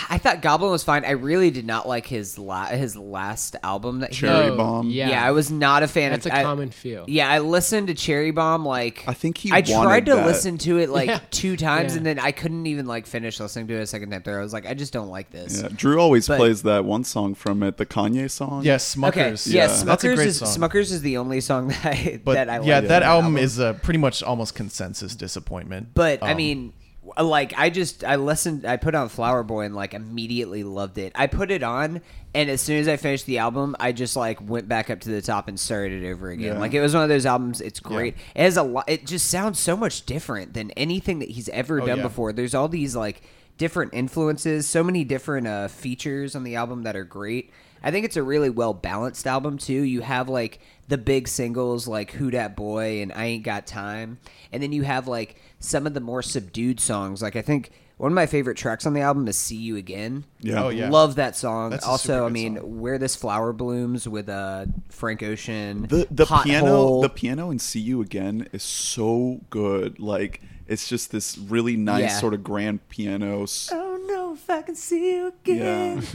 [0.09, 1.03] I thought Goblin was fine.
[1.03, 4.55] I really did not like his la- his last album that Cherry he.
[4.55, 4.89] Bomb?
[4.89, 5.09] Yeah.
[5.09, 6.31] Yeah, I was not a fan That's of.
[6.31, 7.03] a I- common feel.
[7.07, 10.25] Yeah, I listened to Cherry Bomb like I think he I tried to that.
[10.25, 11.19] listen to it like Yeah.
[11.31, 11.97] two times Yeah.
[11.97, 14.39] and then I couldn't even like finish listening to it a second time through.
[14.39, 15.61] I was like, I just don't like this.
[15.61, 18.63] Yeah, Drew always But- plays that one song from it, the Kanye song.
[18.63, 18.79] Yeah, Okay.
[18.83, 19.51] Smuckers.
[19.51, 19.67] Yeah, Yeah.
[19.69, 20.47] Smuckers That's a great is song.
[20.69, 23.37] Smuckers is the only song that I But that I yeah, like that on album,
[23.37, 25.89] is uh, pretty much almost consensus disappointment.
[25.93, 26.73] But I Um, mean,
[27.21, 28.65] like I just I listened.
[28.65, 31.11] I put on Flower Boy and like immediately loved it.
[31.15, 32.01] I put it on,
[32.33, 35.09] and as soon as I finished the album, I just like went back up to
[35.09, 36.53] the top and started it over again.
[36.53, 36.59] Yeah.
[36.59, 37.61] Like it was one of those albums.
[37.61, 38.15] It's great.
[38.35, 38.89] It has a lot.
[38.89, 42.03] It just sounds so much different than anything that he's ever Oh, done yeah.
[42.03, 42.33] before.
[42.33, 43.21] There's all these like
[43.57, 47.51] different influences, so many different uh, features on the album that are great.
[47.83, 49.81] I think it's a really well balanced album too.
[49.81, 54.19] You have like the big singles like Who Dat Boy and I Ain't Got Time,
[54.51, 57.21] and then you have like some of the more subdued songs.
[57.21, 60.23] Like I think one of my favorite tracks on the album is See You Again.
[60.39, 60.63] Yeah.
[60.63, 60.89] Oh, yeah.
[60.89, 61.69] Love that song.
[61.69, 62.79] That's also, I mean, song.
[62.81, 65.83] Where This Flower Blooms with uh Frank Ocean.
[65.87, 67.01] The the Hot piano Hole.
[67.01, 69.99] the piano in See You Again is so good.
[69.99, 72.19] Like it's just this really nice Yeah.
[72.19, 73.45] sort of grand piano.
[73.69, 76.01] don't know if I can see you Yeah.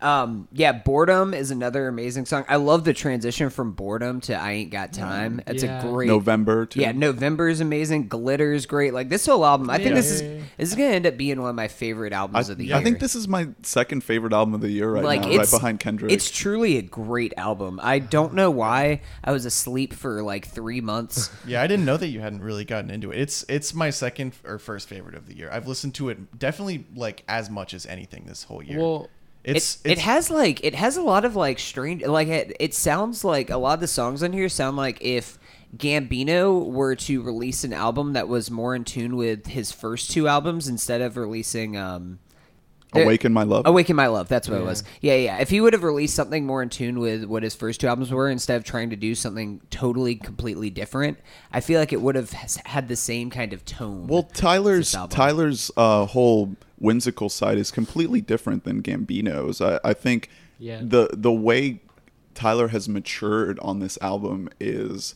[0.00, 0.10] again.
[0.10, 2.44] Um, yeah, Boredom is another amazing song.
[2.48, 5.40] I love the transition from Boredom to I Ain't Got Time.
[5.46, 5.80] It's Yeah.
[5.80, 6.80] a great November too.
[6.80, 8.08] Yeah, November is amazing.
[8.08, 8.94] Glitter is great.
[8.94, 10.20] Like this whole album, I think this is
[10.56, 12.76] this is gonna end up being one of my favorite I, albums of the year.
[12.76, 15.50] I think this is my second favorite album of the year right like now, right
[15.50, 16.12] behind Kendrick.
[16.12, 17.80] It's truly a great album.
[17.82, 21.30] I don't know why I was asleep for like three months.
[21.46, 23.18] Yeah, I didn't know that you hadn't really gotten into it.
[23.18, 25.48] It's it's my second or first favorite of the year.
[25.50, 28.78] I've listened to it definitely like as much as anything this whole year.
[28.78, 29.08] Well,
[29.44, 32.74] it's it, it has like it has a lot of like strange like it, it
[32.74, 35.38] sounds like a lot of the songs on here sound like if
[35.76, 40.28] Gambino were to release an album that was more in tune with his first two
[40.28, 42.18] albums instead of releasing um
[42.92, 43.66] Awaken My Love.
[43.66, 44.28] Awaken My Love.
[44.28, 44.82] That's what it was.
[45.00, 45.38] Yeah, yeah.
[45.38, 48.10] If he would have released something more in tune with what his first two albums
[48.10, 51.18] were, instead of trying to do something totally, completely different,
[51.52, 54.06] I feel like it would have had the same kind of tone.
[54.06, 54.94] Well, Tyler's.
[55.10, 59.60] Tyler's uh, whole whimsical side is completely different than Gambino's.
[59.60, 60.28] I, I think
[60.58, 60.80] Yeah.
[60.82, 61.80] the the way
[62.34, 65.14] Tyler has matured on this album is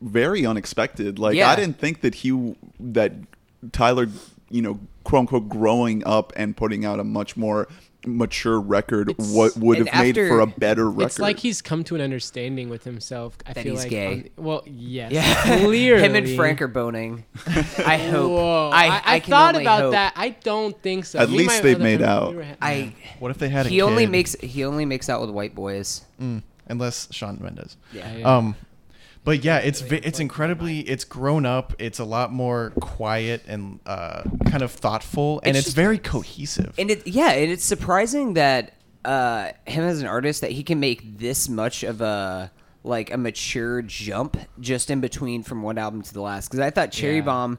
[0.00, 1.18] very unexpected.
[1.18, 1.50] Like Yeah.
[1.50, 3.12] I didn't think that he that
[3.72, 4.08] Tyler,
[4.50, 7.68] you know, quote unquote, growing up and putting out a much more
[8.06, 11.06] mature record It's- what would and have made for a better record.
[11.06, 13.36] It's like he's come to an understanding with himself.
[13.46, 14.12] I That feel he's like gay.
[14.36, 16.02] on- well, yes, yeah, clearly.
[16.04, 17.24] him and Frank are boning.
[17.46, 18.30] I hope.
[18.30, 19.92] Whoa, I, I, I, thought about hope.
[19.92, 20.12] that.
[20.16, 21.18] I don't think so.
[21.18, 22.34] At Me and least my they've made out.
[22.36, 22.94] we I.
[23.18, 24.10] What if they had a He only kid?
[24.12, 26.02] makes he only makes out with white boys.
[26.20, 27.76] Mm, unless Sean Mendes.
[27.92, 28.16] Yeah.
[28.16, 28.36] Yeah.
[28.36, 28.56] Um,
[29.24, 31.74] but yeah, it's it's incredibly it's grown up.
[31.78, 35.98] It's a lot more quiet and uh, kind of thoughtful, and It's it's, just- very
[35.98, 36.74] cohesive.
[36.78, 40.78] And it yeah, and it's surprising that uh him as an artist that he can
[40.80, 42.50] make this much of a
[42.82, 46.48] like a mature jump just in between from one album to the last.
[46.48, 47.22] Because I thought Cherry Yeah.
[47.22, 47.58] Bomb.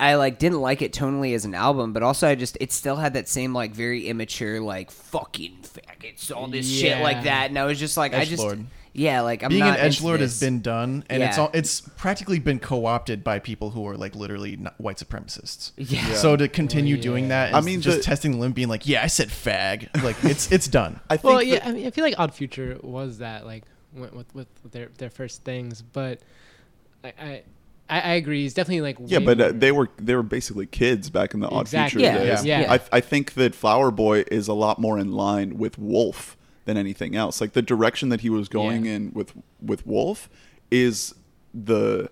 [0.00, 2.96] I like didn't like it tonally as an album, but also I just it still
[2.96, 7.58] had that same like very immature like fucking faggots all this shit like that, and
[7.58, 8.44] I was just like I just
[8.92, 12.38] yeah like I'm Being an edge lord has been done, and it's all it's practically
[12.38, 15.72] been co-opted by people who are like literally not white supremacists.
[15.76, 16.14] Yeah.
[16.14, 17.50] So to continue Well, doing yeah.
[17.50, 20.16] that, I mean, just the- testing the limb, being like, "Yeah, I said fag." Like
[20.24, 21.00] it's it's done.
[21.10, 23.64] I think Well, yeah, that- I mean, I feel like Odd Future was that like
[23.92, 26.20] with with, with their their first things, but
[27.04, 27.42] I I,
[27.90, 28.42] I I agree.
[28.42, 31.48] He's definitely like Yeah, but uh, they were they were basically kids back in the
[31.48, 32.02] Odd Exactly.
[32.02, 32.44] Future Yeah, days.
[32.44, 32.72] yeah.
[32.72, 36.76] I I think that Flower Boy is a lot more in line with Wolf than
[36.76, 37.40] anything else.
[37.40, 38.92] Like the direction that he was going Yeah.
[38.96, 39.32] in with
[39.62, 40.28] with Wolf
[40.70, 41.14] is
[41.54, 42.10] the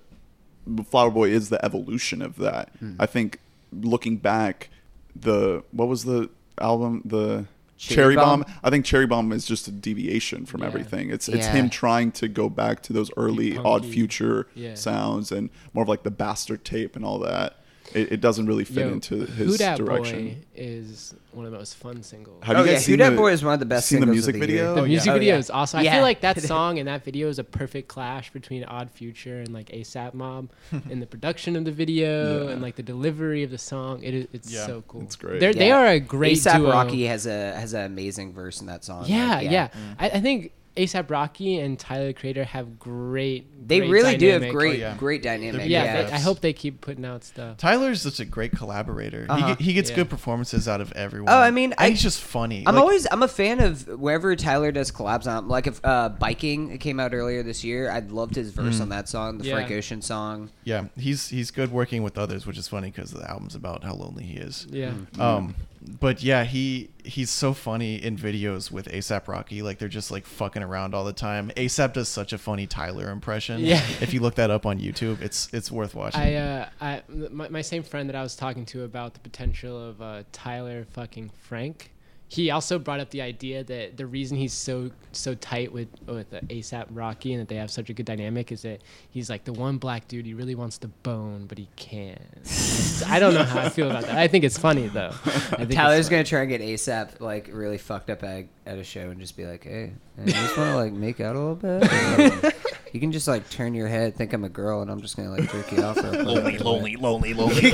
[0.90, 2.70] Flower Boy is the evolution of that.
[2.80, 2.94] Hmm.
[2.98, 3.40] I think
[3.72, 4.70] looking back,
[5.14, 7.44] the what was the album the
[7.76, 8.40] Cherry Cherry, Bomb?
[8.42, 8.54] Bomb?
[8.64, 10.68] I think Cherry Bomb is just a deviation from Yeah.
[10.68, 11.10] everything.
[11.10, 11.52] It's it's Yeah.
[11.52, 13.84] him trying to go back to those early Odd.
[13.84, 14.74] Future Yeah.
[14.74, 17.58] sounds and more of like the bastard tape and all that.
[17.94, 20.28] It, it doesn't really fit Yo, into his Dat direction.
[20.28, 22.42] Boy is one of the most fun singles.
[22.44, 23.88] Have oh you yeah, guys Who seen Dat the- Boy is one of the best.
[23.88, 24.46] seen the singles of music the year.
[24.64, 24.74] video?
[24.74, 25.12] The Oh, music yeah.
[25.12, 25.40] video Oh, yeah.
[25.40, 25.80] is awesome.
[25.80, 29.40] I feel like that song and that video is a perfect clash between Odd Future
[29.40, 30.50] and like ASAP Mob
[30.90, 32.52] in the production of the video Yeah.
[32.52, 34.02] and like the delivery of the song.
[34.02, 34.66] It is it's Yeah.
[34.66, 35.02] so cool.
[35.02, 35.40] It's great.
[35.40, 36.70] They're, They are a great ASAP duo.
[36.70, 39.04] Rocky has a has an amazing verse in that song.
[39.06, 39.68] Yeah, Like, yeah.
[39.68, 39.96] Mm.
[39.98, 43.46] I, I think ASAP Rocky and Tyler the Creator have great.
[43.68, 44.96] They great really do have great Oh, yeah.
[44.96, 45.62] great dynamic.
[45.68, 47.56] Yeah, Yeah, they- I hope they keep putting out stuff.
[47.56, 49.26] Tyler's such a great collaborator.
[49.28, 49.56] Uh-huh.
[49.56, 49.96] He, he gets Yeah.
[49.96, 51.32] good performances out of everyone.
[51.32, 52.62] Oh, I mean, and I- he's just funny.
[52.66, 55.48] I'm Like, always I'm a fan of wherever Tyler does collabs on.
[55.48, 58.82] Like if uh, biking came out earlier this year, I loved his verse Mm.
[58.82, 59.54] on that song, the Yeah.
[59.54, 60.50] Frank Ocean song.
[60.64, 63.94] yeah, he's he's good working with others, which is funny because the album's about how
[63.94, 64.66] lonely he is.
[64.70, 64.92] Yeah.
[65.14, 65.20] Mm.
[65.20, 65.54] Um,
[65.86, 69.62] but yeah, he he's so funny in videos with ASAP Rocky.
[69.62, 71.50] Like they're just like fucking around all the time.
[71.56, 73.60] ASAP does such a funny Tyler impression.
[73.60, 73.82] Yeah.
[74.00, 76.20] if you look that up on YouTube, it's it's worth watching.
[76.20, 79.90] I, uh, I, my, my same friend that I was talking to about the potential
[79.90, 81.92] of uh, Tyler fucking Frank.
[82.28, 86.34] He also brought up the idea that the reason he's so so tight with with
[86.34, 89.44] uh, ASAP Rocky and that they have such a good dynamic is that he's like
[89.44, 92.20] the one black dude he really wants to bone but he can't.
[93.06, 94.16] I don't know how I feel about that.
[94.18, 95.12] I think it's funny though.
[95.24, 96.16] I think Tyler's funny.
[96.16, 99.36] gonna try and get ASAP like really fucked up at, at a show and just
[99.36, 102.54] be like, "Hey, I just want to like make out a little bit?
[102.92, 105.30] You can just like turn your head, think I'm a girl, and I'm just gonna
[105.30, 107.70] like jerk you off." real quick." lonely, lonely, lonely, lonely.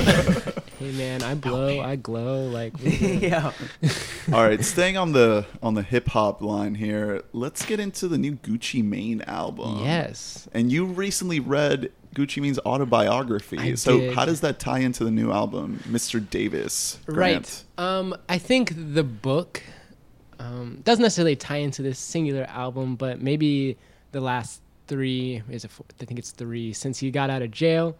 [0.79, 2.47] Hey man, I blow, I glow.
[2.47, 3.53] Like yeah.
[4.31, 8.17] All right, staying on the on the hip hop line here, let's get into the
[8.17, 9.79] new Gucci Mane album.
[9.83, 10.47] yes.
[10.53, 13.57] And you recently read Gucci Mane's autobiography.
[13.57, 14.13] I so did.
[14.13, 16.27] how does that tie into the new album, Mr.
[16.27, 16.99] Davis?
[17.07, 17.63] Right.
[17.77, 19.61] Um, I think the book
[20.39, 23.77] um, doesn't necessarily tie into this singular album, but maybe
[24.11, 27.51] the last three is a four, I think it's three since he got out of
[27.51, 27.97] jail.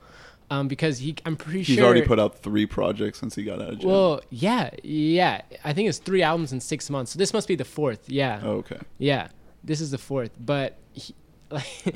[0.49, 1.85] Um, because he, I'm pretty He's sure.
[1.85, 3.89] already put out three projects since he got out of jail.
[3.89, 5.41] Well, yeah, yeah.
[5.63, 7.13] I think it's three albums in six months.
[7.13, 8.07] So this must be the fourth.
[8.09, 8.39] Yeah.
[8.43, 8.79] oh, okay.
[8.99, 9.29] Yeah,
[9.63, 11.15] this is the fourth, but he,
[11.49, 11.65] like,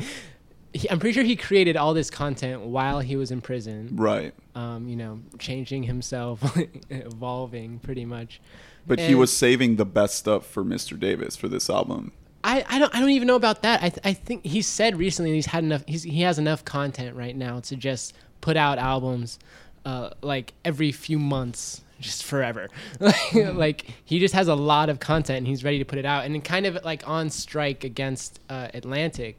[0.73, 3.89] he, I'm pretty sure he created all this content while he was in prison.
[3.93, 4.33] Right.
[4.55, 6.57] Um, you know, changing himself,
[6.89, 8.41] evolving pretty much.
[8.87, 10.97] But he was saving the best stuff for Mr.
[10.97, 12.13] Davis for this album.
[12.43, 13.83] I, I don't I don't even know about that.
[13.83, 15.83] I, th- I think he said recently he's had enough.
[15.85, 19.39] He's, he has enough content right now to just put out albums,
[19.85, 22.69] uh, like every few months, just forever.
[23.33, 26.25] like he just has a lot of content and he's ready to put it out.
[26.25, 29.37] And kind of like on strike against uh, Atlantic.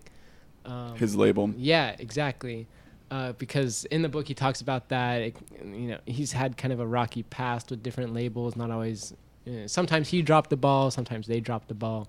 [0.65, 1.53] Um, His label.
[1.57, 2.67] yeah, exactly.
[3.11, 5.23] Uh, because in the book he talks about that.
[5.23, 9.15] It, you know, he's had kind of a rocky past with different labels, not always
[9.47, 12.09] Uh, sometimes he dropped the ball, sometimes they dropped the ball.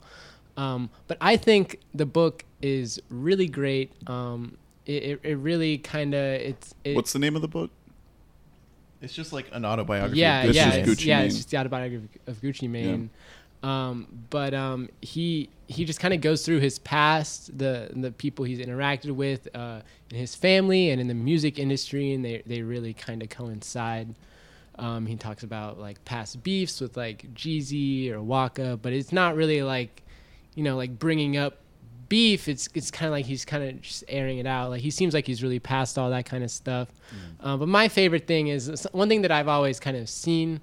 [0.57, 3.93] Um, but I think the book is really great.
[4.07, 4.57] Um,
[4.89, 7.71] it, it, it really kind of it's it, What's the name of the book?
[9.01, 10.19] It's just like an autobiography.
[10.19, 11.27] yeah of It's yeah just it's, Gucci yeah Mane.
[11.27, 13.09] it's just the autobiography of Gucci Mane.
[13.61, 18.45] Um, but um, he he just kind of goes through his past, the the people
[18.45, 22.61] he's interacted with uh, in his family and in the music industry, and they they
[22.61, 24.15] really kind of coincide.
[24.77, 29.35] Um, he talks about like past beefs with like Jeezy or Waka, but it's not
[29.35, 30.03] really like,
[30.55, 31.57] you know, like bringing up
[32.09, 32.47] beef.
[32.47, 34.71] It's it's kind of like he's kind of just airing it out.
[34.71, 36.89] Like he seems like he's really past all that kind of stuff.
[37.39, 40.61] Uh, but my favorite thing is one thing that I've always kind of seen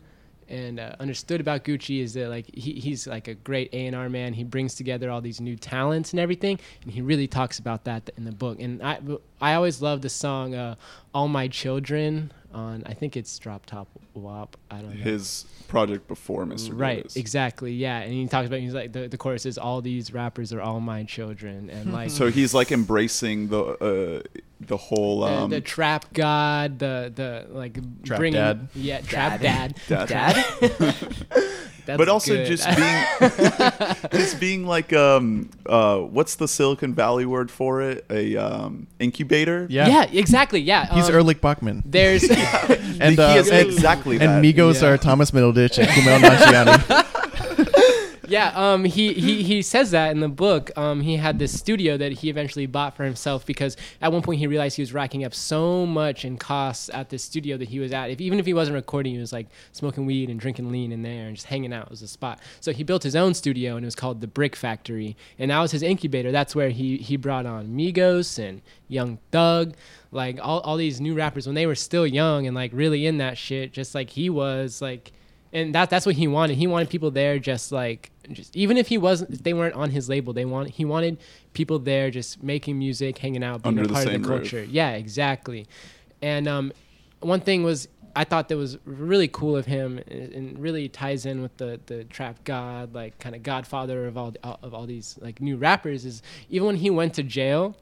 [0.49, 3.97] and uh, understood about Gucci is that like he, he's like a great A and
[3.97, 4.33] R man.
[4.33, 8.11] He brings together all these new talents and everything, and he really talks about that
[8.17, 8.61] in the book.
[8.61, 9.01] And I
[9.41, 10.77] I always love the song uh,
[11.15, 14.57] "All My Children" on I think it's Drop Top Wop.
[14.71, 15.03] I don't know.
[15.03, 16.71] His project before Mr.
[16.73, 17.17] Right, Davis.
[17.17, 20.53] exactly, yeah, and he talks about he's like the, the chorus is all these rappers
[20.53, 25.27] are all my children, and like So he's like embracing the uh, the whole the,
[25.33, 28.69] um, the trap god, the the like Trap bringing dad.
[28.75, 30.09] yeah trap dad, Dad.
[30.09, 30.45] Dad?
[31.87, 32.47] That's but also good.
[32.47, 38.05] just being just being like um uh what's the Silicon Valley word for it?
[38.11, 39.67] A um incubator?
[39.71, 39.87] Yeah.
[39.89, 40.03] yeah.
[40.13, 40.93] exactly, yeah.
[40.95, 41.83] He's um, Erlich Bachman.
[41.87, 42.25] There's
[42.99, 44.29] And, he uh, is and- exactly that.
[44.29, 44.89] And Migos Yeah.
[44.89, 47.13] are Thomas Middleditch and Kumail Nanjiani.
[48.29, 50.71] Yeah um he, he he says that in the book.
[50.77, 54.39] Um he had this studio that he eventually bought for himself because at one point
[54.39, 57.79] he realized he was racking up so much in costs at this studio that he
[57.79, 58.11] was at.
[58.11, 61.03] If even if he wasn't recording he was like smoking weed and drinking lean in
[61.03, 62.41] there and just hanging out was a spot.
[62.61, 65.17] So he built his own studio and it was called the brick factory.
[65.39, 66.33] And that was his incubator.
[66.33, 69.75] That's where he he brought on migos and young thug
[70.13, 73.19] like all, all these new rappers when they were still young and like really in
[73.19, 75.13] that shit just like he was like
[75.57, 76.57] and that that's what he wanted.
[76.59, 79.91] He wanted people there just like just even if he wasn't if they weren't on
[79.91, 81.19] his label, they want he wanted
[81.55, 84.43] people there just making music, hanging out, being Under a part of the roof.
[84.43, 84.65] culture.
[84.65, 85.67] Yeah, exactly.
[86.21, 86.73] And um
[87.21, 91.25] one thing was I thought that was really cool of him and and really ties
[91.25, 95.19] in with the the trap god, like kind of godfather of all of all these
[95.23, 97.77] like new rappers is even when he went to jail,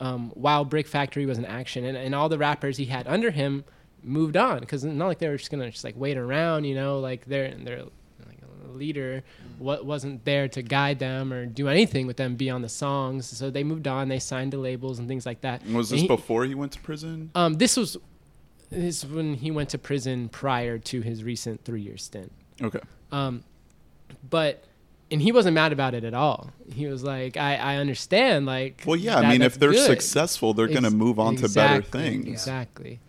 [0.00, 3.30] um, while Brick Factory was in action, and, and all the rappers he had under
[3.30, 3.64] him
[4.02, 6.98] moved on because not like they were just gonna just like wait around, you know,
[7.00, 7.84] like they're they're
[8.26, 9.22] like a leader
[9.58, 13.26] what wasn't there to guide them or do anything with them beyond the songs.
[13.26, 15.62] So they moved on, they signed to labels and things like that.
[15.66, 17.30] was And this he- before he went to prison?
[17.34, 17.96] Um, this was
[18.70, 22.32] this is when he went to prison prior to his recent three year stint.
[22.62, 22.80] Okay.
[23.12, 23.42] Um,
[24.30, 24.64] but
[25.10, 26.50] and he wasn't mad about it at all.
[26.72, 28.46] He was like, I, I understand.
[28.46, 29.84] Like, Well, yeah, I mean, if they're good.
[29.84, 32.28] successful, they're going to move on to better things.
[32.28, 33.00] Exactly.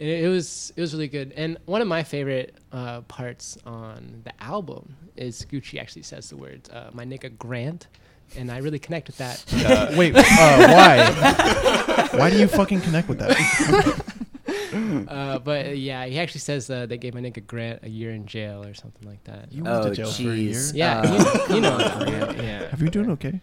[0.00, 1.32] And It, it was it was really good.
[1.36, 6.36] And one of my favorite uh, parts on the album is Gucci actually says the
[6.36, 7.86] words uh, "my nigga Grant,"
[8.36, 9.44] and I really connect with that.
[9.96, 12.08] Wait, uh, why?
[12.18, 13.36] why do you fucking connect with that?
[15.08, 18.10] uh, but uh, yeah, he actually says uh, they gave my nigga Grant a year
[18.12, 19.52] in jail or something like that.
[19.52, 20.62] You went Oh, to jail for a year.
[20.74, 22.68] yeah, Uh, you, you know, Grant, yeah.
[22.70, 23.40] Have you doing okay?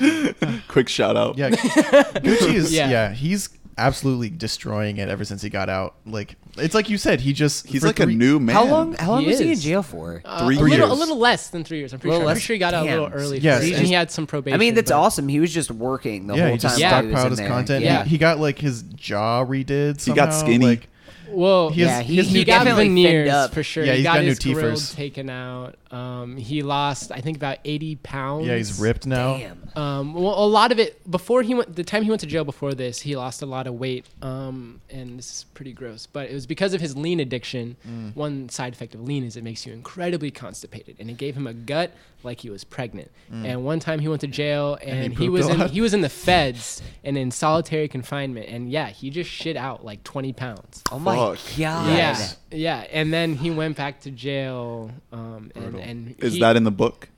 [0.00, 0.58] yeah.
[0.68, 1.38] Quick shout out.
[1.38, 2.72] Yeah, Gucci is.
[2.72, 2.90] Yeah.
[2.90, 3.12] Yeah.
[3.12, 3.48] he's
[3.78, 5.94] absolutely destroying it ever since he got out.
[6.06, 8.54] Like it's like you said, he just He's for like a three- new man.
[8.56, 8.94] How long?
[8.94, 9.62] How long He was he in is.
[9.62, 10.22] jail for?
[10.24, 10.98] Uh, Three a little, a years.
[10.98, 11.92] little less than three years.
[11.92, 12.24] I'm pretty Little sure.
[12.24, 13.18] I'm less- pretty sure he got out a little damn.
[13.18, 13.38] early.
[13.38, 14.54] Yes, for- and- and he had some probation.
[14.54, 15.28] I mean, that's but- awesome.
[15.28, 16.80] He was just working the Yeah, whole he just time.
[16.80, 16.92] Yeah.
[16.92, 17.48] while he was stockpiled in his there.
[17.48, 17.84] content.
[17.84, 18.04] Yeah.
[18.04, 20.02] He, he got like his jaw redid.
[20.04, 20.66] He got somehow, skinny.
[20.66, 20.88] Like,
[21.28, 23.52] Well, He has- yeah, he he, new got definitely thinned veneers up.
[23.52, 23.84] for sure.
[23.84, 24.94] Yeah, he he's got, got new his grill teethers.
[24.94, 25.74] taken out.
[25.90, 28.46] Um, he lost, I think, about 80 pounds.
[28.46, 29.38] yeah, he's ripped now.
[29.38, 29.62] Damn.
[29.76, 31.76] Um, well, a lot of it before he went.
[31.76, 34.06] The time he went to jail before this, he lost a lot of weight.
[34.22, 37.76] Um, and this is pretty gross, but it was because of his lean addiction.
[37.86, 38.16] Mm.
[38.16, 41.46] One side effect of lean is it makes you incredibly constipated, and it gave him
[41.46, 43.10] a gut like he was pregnant.
[43.30, 44.84] And one time he went to jail, Mm.
[44.84, 48.48] he and, he, pooped was in he was in the feds and in solitary confinement.
[48.48, 50.82] And yeah, he just shit out like 20 pounds.
[50.90, 51.38] Oh my god.
[51.56, 54.90] Yeah, yeah, and then he went back to jail.
[55.12, 57.08] Um, and, and Is he- that in the book?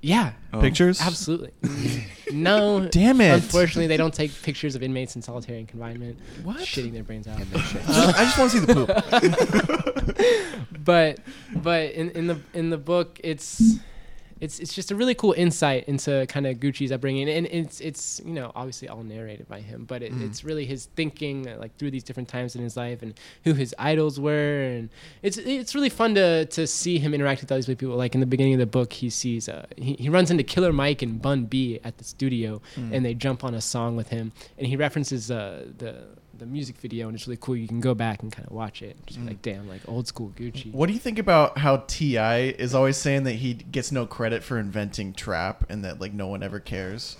[0.00, 0.60] yeah, Oh.
[0.60, 1.00] Pictures?
[1.00, 1.52] absolutely.
[2.32, 3.34] no, Damn it.
[3.34, 6.58] Unfortunately, they don't take pictures of inmates in solitary confinement What?
[6.58, 7.38] shitting their brains out.
[7.52, 10.68] Just- I just want to see the poop.
[10.84, 11.18] but
[11.54, 13.78] but in, in the in the book, it's
[14.40, 18.20] it's it's just a really cool insight into kind of Gucci's upbringing, and it's it's
[18.24, 20.24] you know obviously all narrated by him, but it, Mm.
[20.26, 23.14] it's really his thinking uh, like through these different times in his life and
[23.44, 24.88] who his idols were, and
[25.22, 27.96] it's it's really fun to to see him interact with all these people.
[27.96, 30.72] Like in the beginning of the book, he sees uh, he he runs into Killer
[30.72, 32.92] Mike and Bun B at the studio, Mm.
[32.94, 36.04] and they jump on a song with him, and he references uh, the
[36.36, 37.56] the music video, and it's really cool.
[37.56, 38.96] You can go back and kind of watch it.
[39.06, 39.26] Just Mm.
[39.28, 40.72] like, damn, like old school Gucci.
[40.72, 42.16] What do you think about how Ti
[42.50, 46.28] is always saying that he gets no credit for inventing trap and that like no
[46.28, 47.16] one ever cares?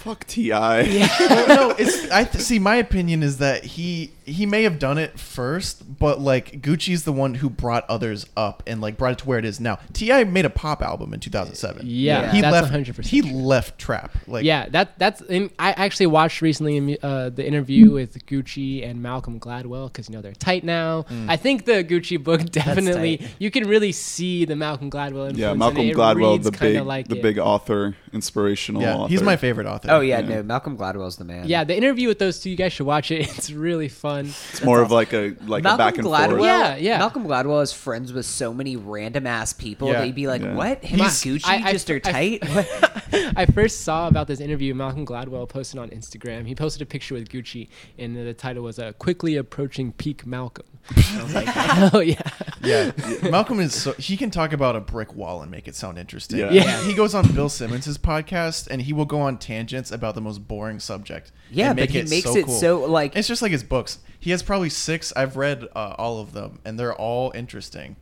[0.00, 0.50] Fuck Ti.
[0.50, 2.58] well, no, it's I th- see.
[2.58, 7.12] My opinion is that he he may have done it first, but like Gucci's the
[7.12, 9.78] one who brought others up and like brought it to where it is now.
[9.92, 11.82] Ti made a pop album in 2007.
[11.84, 12.72] Yeah, he that's left.
[12.72, 13.30] 100% He true.
[13.32, 14.16] left trap.
[14.26, 15.20] Like yeah, that that's.
[15.20, 20.14] And I actually watched recently uh, the interview with Gucci and Malcolm Gladwell because you
[20.16, 21.02] know they're tight now.
[21.04, 21.28] Mm.
[21.28, 25.38] I think the Gucci book definitely you can really see the Malcolm Gladwell influence.
[25.38, 27.22] Yeah, and Malcolm it Gladwell, reads the big, like the it.
[27.22, 29.10] big author, inspirational yeah, author.
[29.10, 29.89] he's my favorite author.
[29.90, 30.36] Oh yeah, Yeah.
[30.36, 31.46] no, Malcolm Gladwell's the man.
[31.48, 33.20] Yeah, the interview with those two, you guys should watch it.
[33.40, 34.26] It's really fun.
[34.50, 36.28] It's more of like a like Malcolm a back and Gladwell.
[36.30, 36.42] forth.
[36.44, 36.98] Yeah, yeah.
[36.98, 39.88] Malcolm Gladwell is friends with so many random ass people.
[39.88, 40.00] Yeah.
[40.00, 40.54] that you'd be like, Yeah.
[40.54, 40.84] "What?
[40.84, 41.98] Him He's- and Gucci I- I- just are I-
[42.38, 43.36] tight." What?
[43.36, 46.46] I first saw about this interview Malcolm Gladwell posted on Instagram.
[46.46, 47.68] He posted a picture with Gucci,
[47.98, 51.48] and the title was uh, "Quickly Approaching Peak Malcolm." And I was like,
[51.94, 52.20] "Oh yeah."
[52.62, 52.92] Yeah,
[53.30, 56.38] Malcolm is so he can talk about a brick wall and make it sound interesting.
[56.40, 56.50] Yeah.
[56.50, 56.82] Yeah.
[56.84, 60.46] he goes on Bill Simmons' podcast and he will go on tangents about the most
[60.46, 61.32] boring subject.
[61.50, 62.54] yeah, and but he it makes so it cool.
[62.58, 63.98] so like It's just like his books.
[64.18, 65.12] He has probably six.
[65.16, 67.96] I've read uh, all of them, and they're all interesting.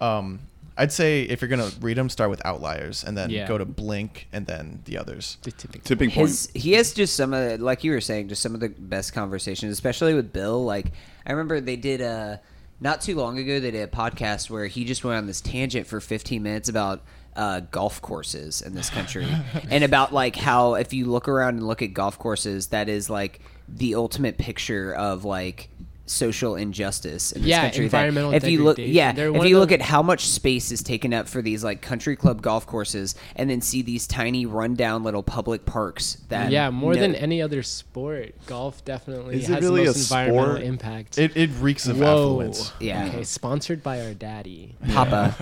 [0.00, 0.40] Um,
[0.76, 3.46] I'd say if you're gonna read them, start with Outliers, and then Yeah.
[3.46, 5.38] go to Blink, and then the others.
[5.42, 6.28] The tipping Tipping point.
[6.28, 9.12] his he has just some of like you were saying just some of the best
[9.14, 10.86] conversations especially with bill like
[11.26, 12.40] i remember they did a
[12.80, 15.86] not too long ago they did a podcast where he just went on this tangent
[15.86, 17.02] for 15 minutes about
[17.36, 19.26] uh, golf courses in this country.
[19.70, 23.10] And about like how if you look around and look at golf courses that is
[23.10, 25.68] like the ultimate picture of like
[26.06, 29.80] social injustice in this Yeah, country environmental if you look yeah if you look at
[29.80, 33.62] how much space is taken up for these like country club golf courses and then
[33.62, 38.34] see these tiny rundown little public parks that Yeah, more no- than any other sport,
[38.44, 40.62] golf definitely Is it has really the most environmental sport?
[40.62, 41.18] impact.
[41.18, 42.04] It, it reeks of Whoa.
[42.04, 42.72] affluence.
[42.80, 43.06] Yeah.
[43.06, 44.76] Okay, sponsored by our daddy.
[44.92, 45.34] Papa.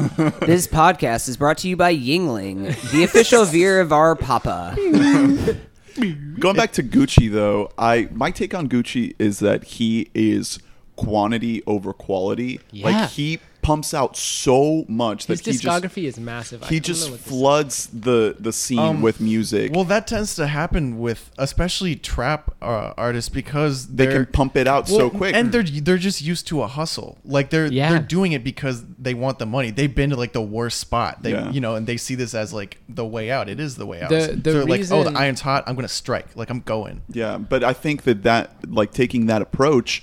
[0.46, 4.76] this podcast is brought to you by Yuengling, the official beer of our Papa.
[5.94, 10.58] Going back to Gucci though, I my take on Gucci is that he is
[10.96, 12.60] quantity over quality.
[12.70, 12.86] Yeah.
[12.86, 16.62] Like he pumps out so much that His he just discography is massive.
[16.68, 19.72] He don't just know what this- floods the the scene Um, with music.
[19.72, 24.66] Well, that tends to happen with especially trap uh, artists because they can pump it
[24.66, 25.34] out so quick.
[25.34, 27.18] and they're they're just used to a hustle.
[27.24, 27.90] Like they're Yeah.
[27.90, 29.70] they're doing it because they want the money.
[29.70, 31.22] They've been to like the worst spot.
[31.22, 31.50] They Yeah.
[31.50, 33.48] you know, and they see this as like the way out.
[33.48, 34.10] It is the way out.
[34.10, 35.64] The- So the they're like, oh, the iron's hot.
[35.66, 36.26] I'm gonna strike.
[36.34, 37.02] Like I'm going.
[37.10, 40.02] Yeah, but I think that that like taking that approach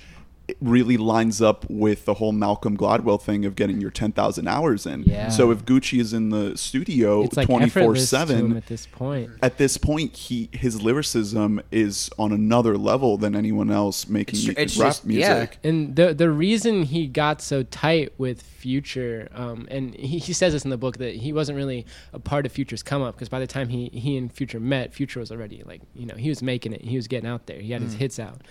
[0.60, 5.02] really lines up with the whole Malcolm Gladwell thing of getting your 10,000 hours in.
[5.04, 5.28] Yeah.
[5.28, 8.86] So if Gucci is in the studio it's like 24/7 effortless to him at this
[8.86, 9.30] point.
[9.42, 14.48] at this point he his lyricism is on another level than anyone else making It's
[14.58, 15.34] it's rap just- yeah.
[15.34, 15.58] music.
[15.64, 20.52] And the the reason he got so tight with Future, um, and he, he says
[20.52, 23.30] this in the book that he wasn't really a part of Future's come up because
[23.30, 26.28] by the time he he and Future met, Future was already like you know he
[26.28, 28.42] was making it, he was getting out there, he had his hits out.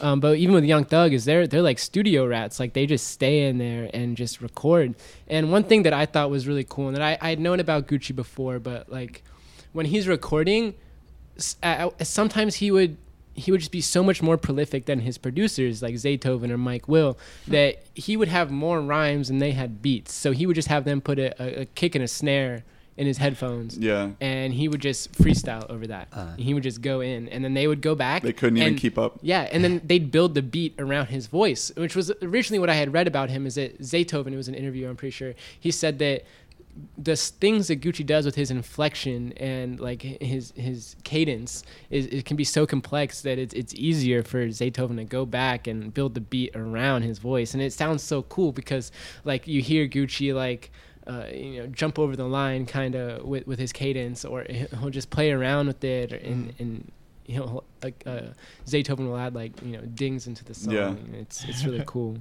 [0.00, 3.08] Um, but even with Young Thug, is they're they're like studio rats, like they just
[3.08, 4.94] stay in there and just record.
[5.26, 7.60] And one thing that I thought was really cool, and that I I had known
[7.60, 9.22] about Gucci before, but like
[9.72, 10.74] when he's recording,
[11.36, 12.96] sometimes he would
[13.38, 16.88] he would just be so much more prolific than his producers like Zaytoven or Mike
[16.88, 20.12] Will that he would have more rhymes than they had beats.
[20.12, 22.64] So he would just have them put a, a, a kick and a snare
[22.98, 23.78] in his headphones.
[23.78, 24.10] Yeah.
[24.20, 26.08] And he would just freestyle over that.
[26.12, 26.34] Uh.
[26.36, 28.22] he would just go in, and then they would go back.
[28.22, 29.20] They couldn't even keep up.
[29.22, 32.74] Yeah, and then they'd build the beat around his voice, which was originally what I
[32.74, 33.46] had read about him.
[33.46, 34.32] Is that Zaytoven?
[34.32, 35.34] It was an interview, I'm pretty sure.
[35.58, 36.24] He said that
[36.96, 42.24] the things that Gucci does with his inflection and like his his cadence is it
[42.24, 46.14] can be so complex that it's it's easier for Zaytoven to go back and build
[46.14, 48.90] the beat around his voice, and it sounds so cool because
[49.24, 50.72] like you hear Gucci like.
[51.08, 54.66] Uh, you know, jump over the line kind of with, with his cadence, or he-
[54.78, 56.92] he'll just play around with it, or, and and
[57.24, 58.20] he'll like uh,
[58.66, 60.74] Zaytoven will add like you know dings into the song.
[60.74, 60.94] Yeah.
[61.20, 62.18] It's it's really cool.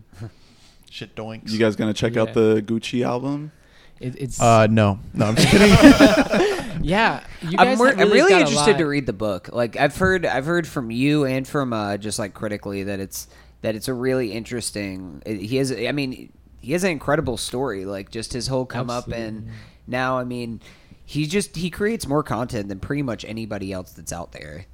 [0.90, 1.52] Shit doinks.
[1.52, 3.52] You guys gonna check out the Gucci album?
[4.00, 5.70] It, it's Uh, no, no, I'm just kidding.
[6.84, 7.26] yeah.
[7.42, 9.50] You guys I'm, more, have I'm really interested to read the book.
[9.52, 13.28] Like I've heard, I've heard from you and from uh, just like critically that it's
[13.62, 15.22] that it's a really interesting.
[15.26, 16.32] He has, I mean,
[16.68, 17.86] he has an incredible story.
[17.86, 19.48] Like just his whole come up and
[19.88, 20.60] now, I mean,
[21.06, 24.66] he just he creates more content than pretty much anybody else that's out there.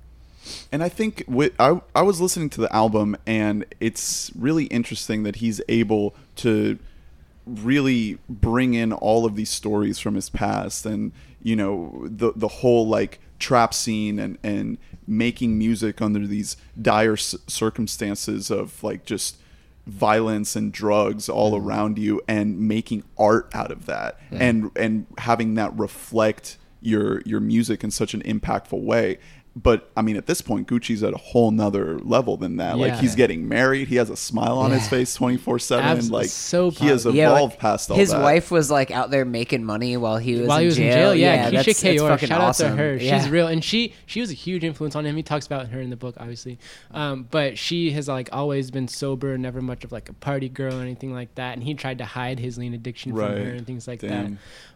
[0.71, 5.21] And I think with, I I was listening to the album, and it's really interesting
[5.21, 6.79] that he's able to
[7.45, 11.11] really bring in all of these stories from his past, and
[11.43, 17.17] you know the the whole like trap scene and and making music under these dire
[17.17, 19.37] c- circumstances of like just
[19.85, 21.67] violence and drugs all mm-hmm.
[21.67, 24.41] around you and making art out of that mm-hmm.
[24.41, 29.17] and and having that reflect your your music in such an impactful way
[29.55, 32.77] but I mean, at this point, Gucci's at a whole nother level than that.
[32.79, 36.09] Like he's getting married, he has a smile on his face twenty four seven.
[36.09, 37.15] Like so he has positive.
[37.15, 38.01] Yeah, like, evolved past all that.
[38.01, 38.23] his that.
[38.23, 40.87] wife was like out there making money while he was while in he was jail.
[40.87, 41.15] in jail.
[41.15, 42.67] Yeah, that's, Keyshia fucking Shout awesome.
[42.67, 42.95] out to her.
[42.95, 43.19] Yeah.
[43.19, 45.15] She's real, and she she was a huge influence on him.
[45.15, 46.57] He talks about her in the book, obviously.
[46.89, 50.79] Um, but she has like always been sober, never much of like a party girl
[50.79, 51.53] or anything like that.
[51.53, 54.31] And he tried to hide his lean addiction from her and things like that.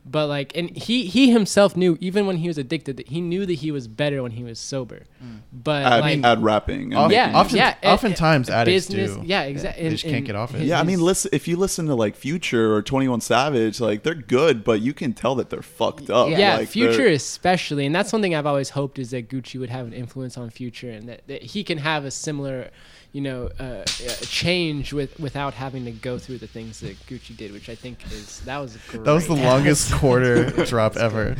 [0.05, 3.45] But like, and he he himself knew even when he was addicted that he knew
[3.45, 5.03] that he was better when he was sober.
[5.23, 5.39] Mm.
[5.51, 6.93] But at, like, at rapping.
[6.93, 9.23] and yeah, often- yeah, and- oftentimes and addicts business, do.
[9.25, 9.83] Yeah, exactly.
[9.83, 10.63] They just can't get off it.
[10.63, 11.29] Yeah, I mean, listen.
[11.33, 14.93] If you listen to like Future or Twenty One Savage, like they're good, but you
[14.93, 16.29] can tell that they're fucked up.
[16.29, 19.87] yeah, like, Future especially, and that's something I've always hoped is that Gucci would have
[19.87, 22.69] an influence on Future, and that, that he can have a similar,
[23.13, 23.83] you know, uh, uh,
[24.21, 28.05] change with without having to go through the things that Gucci did, which I think
[28.11, 29.03] is that was great.
[29.05, 31.35] That was the longest quarter drop ever.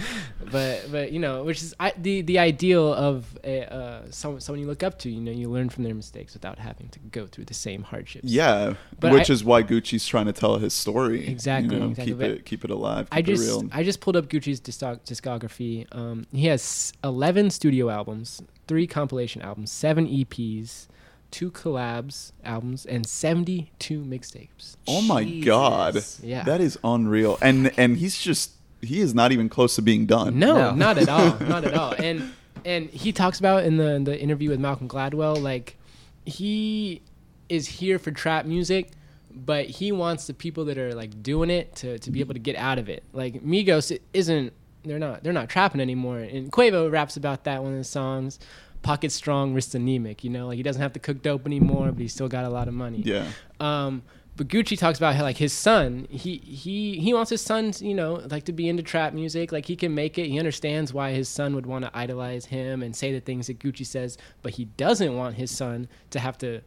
[0.52, 4.62] but but you know, which is I, the the ideal of a, uh, someone someone
[4.62, 5.10] you look up to.
[5.10, 8.26] You know, you learn from their mistakes without having to go through the same hardships.
[8.30, 11.28] Yeah, But which I- is why Gucci's trying to tell his story.
[11.28, 13.10] Exactly, You know, exactly, Keep but it, keep it alive.
[13.10, 13.70] Keep I it just real.
[13.72, 15.86] I just pulled up Gucci's discography.
[15.96, 20.88] Um, he has 11 studio albums, three compilation albums, seven EPs,
[21.32, 24.76] two collabs albums, and 72 mixtapes.
[24.88, 26.44] oh my god, Yeah.
[26.44, 27.38] that is unreal.
[27.42, 28.52] And and he's just
[28.82, 30.38] he is not even close to being done.
[30.40, 30.72] No, No.
[30.76, 31.94] not at all, not at all.
[31.94, 32.32] And
[32.66, 35.78] and he talks about in the in the interview with Malcolm Gladwell, like
[36.26, 37.02] he
[37.50, 38.92] is here for trap music,
[39.34, 42.40] but he wants the people that are like doing it to, to be able to
[42.40, 43.04] get out of it.
[43.14, 44.54] Like Migos i- isn't
[44.84, 46.20] they're not they're not trapping anymore.
[46.20, 48.40] And Quavo raps about that one of his songs.
[48.88, 50.24] Pocket strong, wrist anemic.
[50.24, 52.50] You know, like he doesn't have to cook dope anymore, but he's still got a
[52.50, 53.02] lot of money.
[53.04, 53.28] Yeah.
[53.60, 54.04] Um,
[54.38, 57.96] but Gucci talks about how like his son, he he he wants his son, you
[57.96, 59.52] know, like to be into trap music.
[59.52, 60.28] Like he can make it.
[60.28, 63.60] He understands why his son would want to idolize him and say the things that
[63.60, 66.62] Gucci says, but he doesn't want his son to have to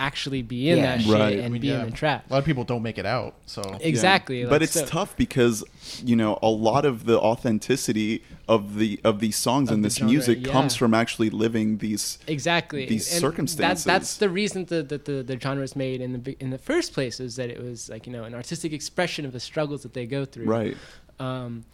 [0.00, 0.96] actually be in Yeah.
[0.96, 1.34] that shit Right.
[1.36, 1.80] and I mean, be yeah.
[1.80, 2.24] in the trap.
[2.28, 3.34] A lot of people don't make it out.
[3.46, 4.42] So Exactly.
[4.44, 5.62] but like, it's so- tough because
[6.04, 9.88] you know a lot of the authenticity of the of these songs Of and the
[9.88, 10.52] this genre, music yeah.
[10.52, 13.84] comes from actually living these exactly these And circumstances.
[13.84, 16.50] That, that's the reason that the, the, the genre was made in the be- in
[16.50, 19.40] the first place is that it was like you know an artistic expression of the
[19.40, 20.46] struggles that they go through.
[20.46, 20.76] right.
[21.18, 21.64] Um,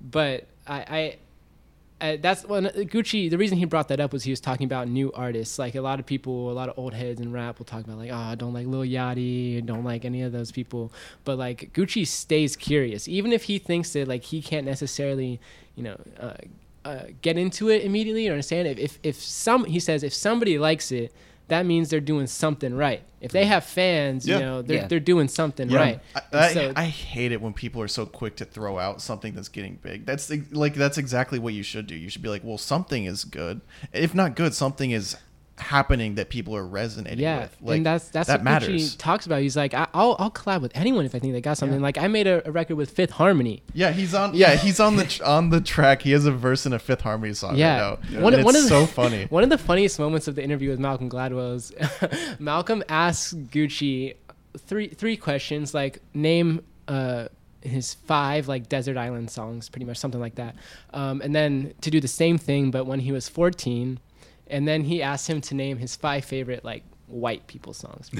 [0.00, 1.16] but I, I,
[2.00, 3.30] I that's when Gucci.
[3.30, 5.58] The reason he brought that up was he was talking about new artists.
[5.58, 7.98] Like a lot of people, a lot of old heads in rap will talk about
[7.98, 10.92] like, oh, I don't like Lil Yachty, don't like any of those people.
[11.24, 15.40] But like Gucci stays curious, even if he thinks that like he can't necessarily,
[15.74, 16.00] you know.
[16.18, 16.34] Uh,
[16.84, 18.78] uh, get into it immediately or understand it.
[18.78, 21.12] If if some he says if somebody likes it,
[21.48, 23.02] that means they're doing something right.
[23.20, 24.36] If they have fans, Yeah.
[24.38, 24.86] you know, they're Yeah.
[24.88, 25.78] they're doing something Yeah.
[25.78, 26.00] right.
[26.14, 29.34] I, I, so- I hate it when people are so quick to throw out something
[29.34, 30.06] that's getting big.
[30.06, 31.94] That's the- like that's exactly what you should do.
[31.94, 33.60] You should be like, well, something is good.
[33.92, 35.16] If not good, something is
[35.66, 37.56] happening that people are resonating yeah, with.
[37.60, 38.94] Like and that's that's that what matters.
[38.94, 39.42] Gucci talks about.
[39.42, 41.80] He's like, I, I'll I'll collab with anyone if I think they got something.
[41.80, 43.62] Like I made a, a record with Fifth Harmony.
[43.74, 44.34] Yeah, he's on.
[44.34, 46.02] Yeah, he's on the on the track.
[46.02, 47.90] He has a verse in a Fifth Harmony song Yeah.
[47.90, 48.20] right now.
[48.22, 49.24] One- and one it's of the- so funny.
[49.26, 51.72] One of the funniest moments of the interview with Malcolm Gladwell is
[52.38, 54.14] Malcolm asks Gucci
[54.58, 57.26] three three questions like name uh,
[57.62, 60.54] his five like desert island songs, pretty much something like that,
[60.94, 63.98] um, and then to do the same thing but when he was 14,
[64.48, 68.10] and then he asked him to name his five favorite like white people songs.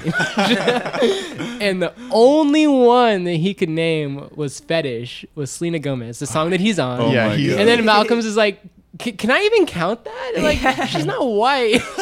[1.61, 6.51] and the only one that he could name was Fetish, was Selena Gomez, the song
[6.51, 7.01] that he's on.
[7.01, 7.61] Oh Yeah, my he's- God.
[7.61, 8.61] And then Malcolm's is like,
[8.99, 10.33] "Can- can I even count that?
[10.39, 10.59] Like,
[10.89, 11.83] she's not white.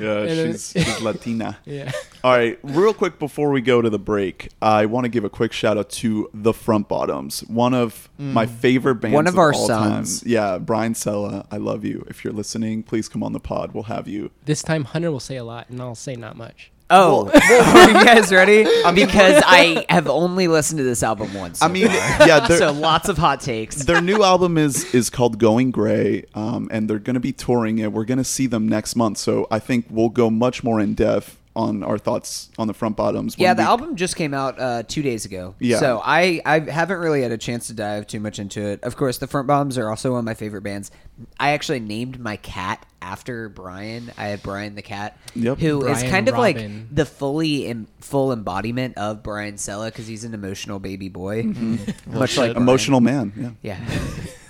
[0.00, 1.58] yeah, and then- she's, she's Latina.
[1.64, 1.92] yeah.
[2.24, 5.28] All right, real quick before we go to the break, I want to give a
[5.28, 9.14] quick shout out to the Front Bottoms, one of my favorite bands.
[9.14, 10.20] One of our all sons.
[10.20, 10.30] Time.
[10.30, 12.06] Yeah, Brian Sella, I love you.
[12.08, 13.72] If you're listening, please come on the pod.
[13.72, 14.30] We'll have you.
[14.44, 16.70] This time Hunter will say a lot, and I'll say not much.
[16.90, 18.62] Oh, are you guys ready?
[18.94, 21.60] because I have only listened to this album once.
[21.60, 22.28] I mean, far.
[22.28, 23.84] yeah, they're- so lots of hot takes.
[23.84, 27.78] their new album is is called Going Gray, um, and they're going to be touring
[27.80, 27.92] it.
[27.92, 30.94] We're going to see them next month, so I think we'll go much more in
[30.94, 33.36] depth on our thoughts on the Front Bottoms.
[33.38, 35.54] Yeah, the we- album just came out uh, two days ago.
[35.58, 35.78] Yeah.
[35.78, 38.82] So I, I haven't really had a chance to dive too much into it.
[38.84, 40.90] Of course, the Front bottoms are also one of my favorite bands.
[41.38, 44.10] I actually named my cat after Brian.
[44.16, 45.58] I had Brian the cat, Yep.
[45.58, 46.58] who is Brian kind of like
[46.94, 51.42] the fully em- full embodiment of Brian Sella because he's an emotional baby boy,
[52.06, 52.56] much like Brian.
[52.56, 53.56] Emotional man.
[53.62, 53.76] Yeah.
[53.76, 53.98] Yeah.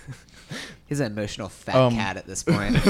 [0.93, 2.76] He's an emotional fat Um, cat at this point.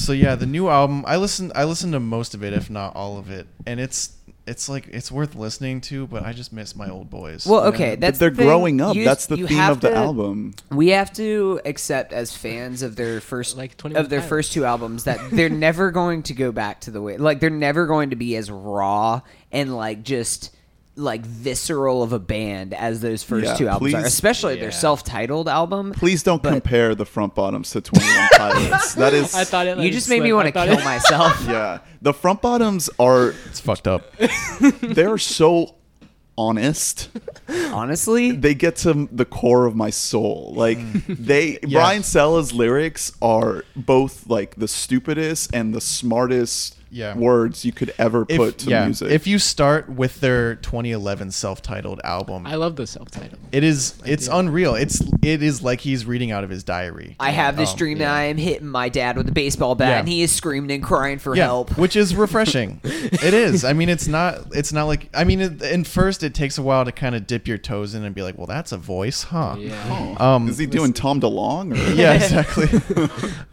[0.00, 1.04] So yeah, the new album.
[1.06, 1.52] I listened.
[1.54, 4.16] I listened to most of it, if not all of it, and it's
[4.46, 6.06] it's like it's worth listening to.
[6.06, 7.46] But I just miss my old boys.
[7.46, 7.74] well, you know?
[7.74, 8.46] okay, But that's they're the thing.
[8.46, 8.96] growing up.
[8.96, 10.54] You- That's the you theme have of the to- album.
[10.70, 14.28] We have to accept as fans of their first Like 21 of their Pilots.
[14.30, 17.50] first two albums that they're never going to go back to the way like they're
[17.50, 19.20] never going to be as raw
[19.52, 20.50] and like just
[21.00, 24.70] like visceral of a band as those first Yeah, two albums are, please- especially their
[24.70, 25.92] self-titled album.
[25.92, 28.94] Please don't But- compare the front bottoms to 21 Pilots.
[28.94, 29.34] That is.
[29.34, 29.78] I thought it.
[29.78, 31.44] you just made me want to kill it- myself.
[31.48, 31.78] yeah.
[32.02, 33.34] The front bottoms are.
[33.46, 34.14] it's fucked up.
[34.80, 35.74] They're so
[36.38, 37.10] honest.
[37.72, 40.52] Honestly, They get to the core of my soul.
[40.56, 41.78] Like they Yeah.
[41.80, 47.16] Brian Sella's lyrics are both like the stupidest and the smartest Yeah.
[47.16, 49.10] words you could ever put to yeah, music.
[49.10, 53.38] if you start with their 2011 self-titled album, I love the self-titled.
[53.52, 54.34] it is it's do.
[54.36, 54.74] unreal.
[54.74, 57.16] It's it is like he's reading out of his diary.
[57.20, 58.10] I have this Um, dream that.
[58.10, 59.98] I am hitting my dad with a baseball bat Yeah.
[60.00, 61.76] and he is screaming and crying for yeah, help.
[61.78, 62.80] which is refreshing.
[62.84, 63.64] it is.
[63.64, 64.46] I mean, it's not.
[64.54, 65.08] It's not like.
[65.14, 67.94] I mean, it, in first, it takes a while to kind of dip your toes
[67.94, 70.16] in and be like, "Well, that's a voice, huh?" Yeah.
[70.18, 71.72] Um, is he doing Tom DeLonge?
[71.72, 71.92] Or?
[71.94, 72.68] yeah, exactly.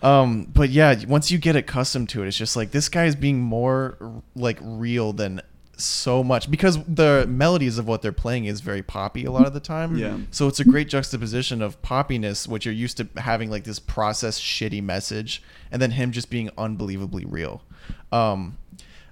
[0.01, 3.15] um, but yeah, once you get accustomed to it, it's just like this guy is
[3.27, 3.97] being more
[4.37, 5.41] like real than
[5.75, 9.53] so much because the melodies of what they're playing is very poppy a lot of
[9.53, 9.97] the time.
[9.97, 10.17] Yeah.
[10.31, 14.41] So it's a great juxtaposition of poppiness, which you're used to having like this processed
[14.41, 17.63] shitty message, and then him just being unbelievably real.
[18.13, 18.57] Um,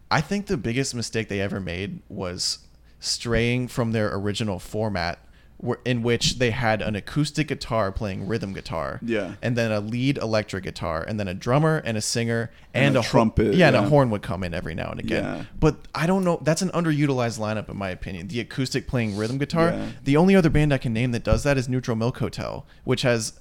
[0.10, 2.60] I think the biggest mistake they ever made was
[3.02, 5.20] straying from their original format,
[5.58, 9.36] where, in which they had an acoustic guitar playing rhythm guitar, Yeah.
[9.42, 12.96] and then a lead electric guitar, and then a drummer and a singer And and,
[12.98, 13.86] a a, ho- trumpet, yeah, and yeah.
[13.86, 15.24] a horn would come in every now and again.
[15.24, 15.44] Yeah.
[15.60, 16.40] But I don't know.
[16.42, 18.28] That's an underutilized lineup in my opinion.
[18.28, 19.70] The acoustic playing rhythm guitar.
[19.70, 19.88] Yeah.
[20.04, 23.04] The only other band I can name that does that is Neutral Milk Hotel, which
[23.04, 23.40] has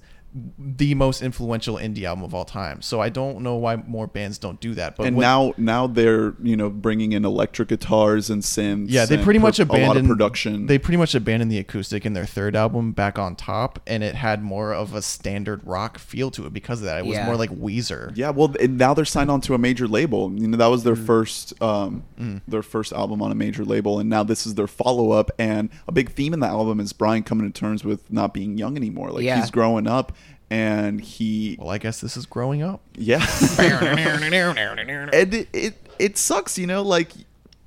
[0.59, 2.83] the most influential indie album of all time.
[2.83, 4.97] So I don't know why more bands don't do that.
[4.97, 8.87] But and when- now now they're you know bringing in electric guitars and synths.
[8.89, 10.67] yeah, they and pretty pro- much a lot of abandoned production.
[10.67, 14.17] They pretty much abandoned the acoustic in their third album, Back on Top, and it
[14.17, 16.99] had more of a standard rock feel to it because of that.
[16.99, 17.27] It was Yeah.
[17.27, 18.11] more like Weezer.
[18.17, 20.33] yeah, well, and now they're signed on to a major label.
[20.35, 20.85] You know, that was Mm.
[20.85, 22.03] their first um,
[22.49, 25.31] their first album on a major label, and now this is their follow up.
[25.39, 28.59] And a big theme in the album is Brian coming to terms with not being
[28.59, 29.11] young anymore.
[29.13, 29.41] Like Yeah.
[29.41, 30.13] he's growing up,
[30.51, 32.81] and he Well, I guess this is growing up.
[32.97, 33.19] yeah.
[35.15, 37.13] and it, it it sucks, you know, like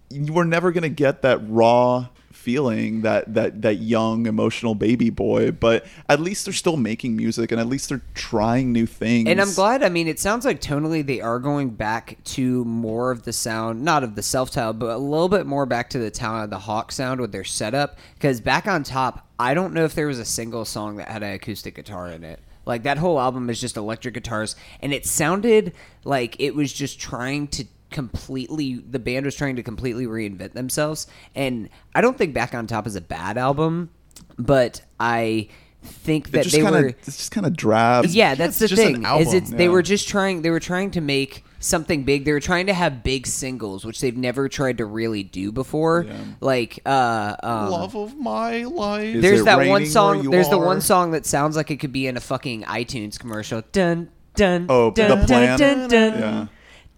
[0.10, 5.52] you were never gonna get that raw feeling that that that young emotional baby boy
[5.52, 9.42] but at least they're still making music and at least they're trying new things And
[9.42, 9.84] I'm glad.
[9.84, 13.84] I mean, it sounds like tonally they are going back to more of the sound,
[13.84, 16.50] not of the self title, but a little bit more back to the Talon of
[16.50, 17.98] the Hawk sound with their setup.
[18.14, 21.24] Because back on top, I don't know if there was a single song that had
[21.24, 22.40] an acoustic guitar in it.
[22.68, 27.00] Like that whole album is just electric guitars, and it sounded like it was just
[27.00, 28.76] trying to completely.
[28.76, 32.86] The band was trying to completely reinvent themselves, and I don't think Back on Top
[32.86, 33.90] is a bad album,
[34.38, 35.48] but I
[35.82, 38.76] think that they kind of were it's just kind of drab yeah, that's it's the
[38.76, 39.06] thing.
[39.06, 42.26] Is it's they were just trying they were trying to make something big.
[42.26, 46.06] They were trying to have big singles, which they've never tried to really do before.
[46.08, 46.18] Yeah.
[46.40, 49.16] Like uh um, Love of my life.
[49.16, 51.92] Is there's that one song you there's the one song that sounds like it could
[51.94, 53.64] be in a fucking iTunes commercial.
[53.72, 55.60] Dun dun Oh, dun, The Plan?
[55.60, 56.48] dun, dun, yeah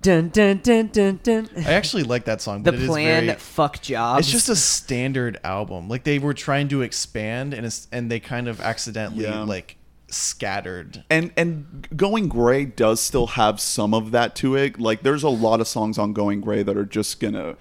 [0.02, 1.50] dun, dun, dun, dun, dun.
[1.58, 3.38] I actually like that song, The but it is plan very.
[3.38, 4.22] fuck jobs.
[4.26, 5.90] It's just a standard album.
[5.90, 9.44] Like they were trying to expand, and it's, and they kind of accidentally Yeah.
[9.44, 9.76] like
[10.12, 11.04] scattered.
[11.10, 15.30] and and going gray does still have some of that to it like there's a
[15.30, 17.56] lot of songs on going gray that are just gonna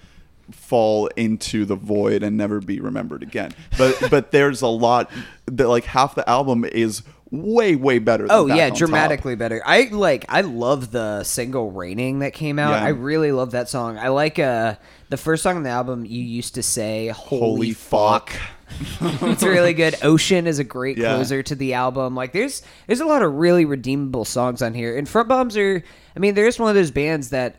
[0.51, 5.11] fall into the void and never be remembered again but but there's a lot
[5.45, 8.77] that like half the album is way way better than Oh yeah, on Top.
[8.79, 9.61] dramatically better.
[9.65, 12.71] I like I love the single "Raining" that came out.
[12.71, 12.83] Yeah.
[12.85, 13.97] I really love that song.
[13.97, 14.75] I like uh
[15.09, 16.05] the first song on the album.
[16.05, 18.41] You used to say "Holy, holy fuck." fuck
[19.23, 19.95] it's really good.
[20.03, 21.15] Ocean is a great Yeah.
[21.15, 22.15] closer to the album.
[22.15, 24.97] Like there's there's a lot of really redeemable songs on here.
[24.97, 25.83] And Front Bottoms are
[26.15, 27.55] I mean, they're just one of those bands that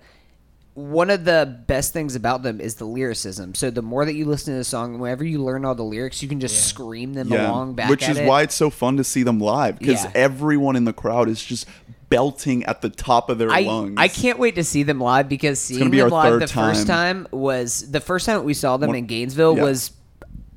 [0.74, 3.54] one of the best things about them is the lyricism.
[3.54, 6.22] So the more that you listen to the song, whenever you learn all the lyrics,
[6.22, 8.26] you can just scream them along back which at is it.
[8.26, 10.12] why it's so fun to see them live because Yeah.
[10.14, 11.66] everyone in the crowd is just
[12.08, 15.28] belting at the top of their I, lungs I can't wait to see them live
[15.28, 17.24] because seeing gonna be them our live third the first time.
[17.24, 19.62] time was the first time we saw them One- in Gainesville yeah.
[19.62, 19.92] was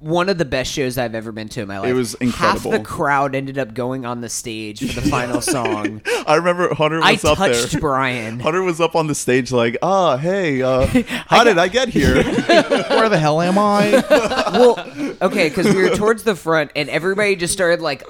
[0.04, 1.90] one of the best shows I've ever been to in my life.
[1.90, 2.72] It was Half incredible.
[2.72, 6.02] the crowd ended up going on the stage for the final song.
[6.28, 7.50] I remember Hunter I was up there.
[7.50, 8.40] I touched Brian.
[8.42, 10.86] Hunter was up on the stage like, ah, hey, uh,
[11.28, 12.16] how did I get here?
[12.24, 14.04] Where the hell am I?
[14.54, 14.80] well,
[15.22, 18.04] okay, because we were towards the front and everybody just started like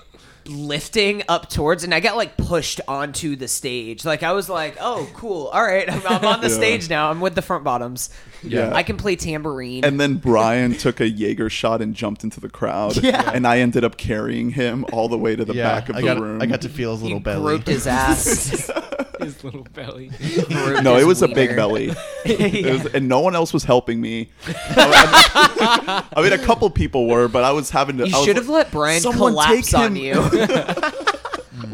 [0.48, 4.04] lifting up towards, and I got like pushed onto the stage.
[4.04, 5.48] Like I was like, "Oh, cool!
[5.48, 6.56] All right, I'm, I'm on the Yeah.
[6.56, 7.10] stage now.
[7.10, 8.10] I'm with the front bottoms.
[8.44, 8.74] Yeah.
[8.74, 12.50] I can play tambourine." And then Brian took a Jaeger shot and jumped into the
[12.50, 13.02] crowd.
[13.04, 13.32] Yeah.
[13.34, 16.02] And I ended up carrying him all the way to the yeah, back of I
[16.02, 16.42] the got room.
[16.42, 17.42] I got to feel his you little belly.
[17.44, 18.70] groped his ass.
[19.20, 20.12] His little belly.
[20.50, 21.56] No, it was a big wiener.
[21.56, 21.92] belly.
[22.26, 24.30] It was- and no one else was helping me.
[24.76, 28.10] I mean, a couple people were, but I was having to.
[28.10, 30.16] You I should have like, let Brian collapse take on you.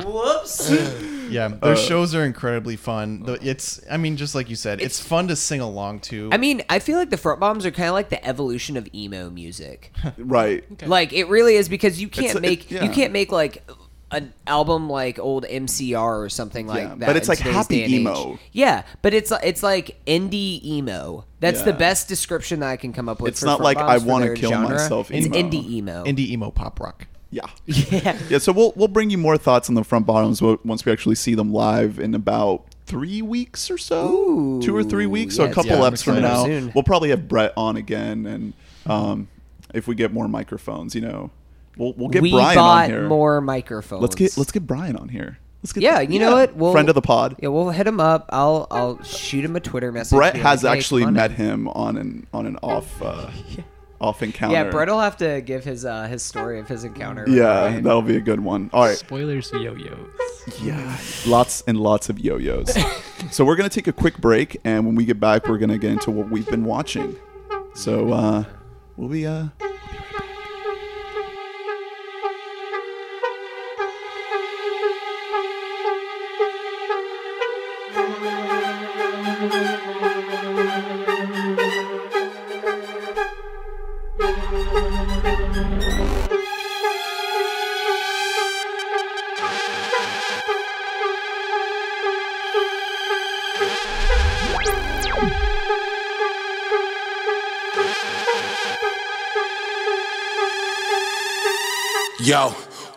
[0.05, 0.69] Whoops.
[1.29, 3.23] Yeah, Uh, shows are incredibly fun.
[3.23, 6.29] The- It's, I mean, just like you said, it's, It's- fun to sing along to.
[6.31, 8.87] I mean, I feel like the front bottoms are kind of like the evolution of
[8.93, 9.91] emo music.
[10.17, 10.63] Right.
[10.87, 12.83] Like it really is because you can't It's- make it- yeah.
[12.83, 13.63] you can't make like
[14.11, 16.99] an album like old MCR or something like Yeah, that.
[16.99, 17.99] but it's in like today's happy day and age.
[17.99, 18.39] emo.
[18.51, 21.25] Yeah, but it's it's like indie emo.
[21.41, 21.77] That's the Yeah.
[21.77, 23.29] best description that I can come up with.
[23.33, 24.69] It's for not front like bombs I for wanna their kill genre.
[24.71, 25.37] myself It's emo.
[25.37, 26.03] indie emo.
[26.05, 27.05] indie emo pop rock.
[27.31, 27.45] Yeah.
[27.65, 28.17] yeah.
[28.29, 28.37] Yeah.
[28.39, 31.35] So we'll we'll bring you more thoughts on the front bottoms once we actually see
[31.35, 35.35] them live in about three weeks or so, Ooh, two or three weeks.
[35.35, 36.71] so a couple yeah, eps from now, Soon.
[36.73, 38.53] we'll probably have Brett on again, and
[38.87, 39.27] um,
[39.75, 41.29] if we get more microphones, you know,
[41.77, 43.07] we'll we'll get we Brian on here.
[43.07, 44.01] more microphones.
[44.01, 45.37] Let's get let's get Brian on here.
[45.61, 46.55] Let's get Yeah, you know what?
[46.55, 47.35] We'll- friend of the pod.
[47.41, 48.29] Yeah, we'll hit him up.
[48.31, 50.15] I'll I'll shoot him a Twitter message.
[50.17, 53.29] Brett has like, "Hey, actually met him on an on an off uh,
[54.01, 54.55] off encounter.
[54.55, 57.25] Yeah, Brett will have to give his uh, his story of his encounter.
[57.27, 57.83] Yeah, Brian.
[57.83, 58.69] that'll be a good one.
[58.73, 58.97] All right.
[58.97, 60.09] Spoilers to yo-yos.
[60.61, 60.97] Yeah,
[61.27, 62.75] lots and lots of yo-yos.
[63.31, 65.91] so we're gonna take a quick break, and when we get back, we're gonna get
[65.91, 67.15] into what we've been watching.
[67.73, 68.43] So uh,
[68.97, 69.47] we'll be uh.
[102.29, 102.49] Yo,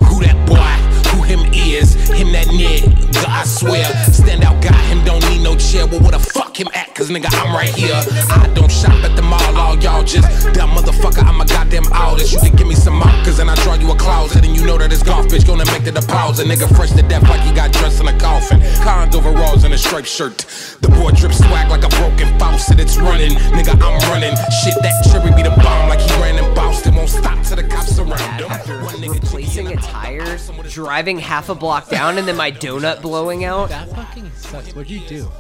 [0.05, 0.61] who that boy?
[1.09, 1.95] Who him is?
[2.11, 3.89] Him that nigga, I swear.
[4.13, 5.87] Stand out guy, him don't need no chair.
[5.87, 6.95] Well, where the fuck him at?
[6.95, 7.97] Cause nigga, I'm right here.
[8.29, 11.25] I don't shop at the mall, all y'all just dumb motherfucker.
[11.25, 12.35] I'm a goddamn artist.
[12.35, 14.45] You can give me some markers and I draw you a closet.
[14.45, 16.47] And you know that this golf bitch gonna make the deposit.
[16.47, 18.61] Nigga, fresh to death like he got dressed in a coffin.
[18.85, 20.45] Cons overalls and a striped shirt.
[20.93, 22.79] The boy drip swag like a broken faucet.
[22.79, 23.33] It's running.
[23.33, 24.37] Nigga, I'm running.
[24.63, 26.95] Shit, that cherry be the bomb like he ran in Boston.
[26.95, 28.51] Won't stop till the cops around him.
[28.51, 30.39] after One nigga replacing a tire,
[30.69, 33.71] driving half a block down, and then my donut blowing out.
[33.71, 34.75] That fucking sucks.
[34.75, 35.31] What'd you do?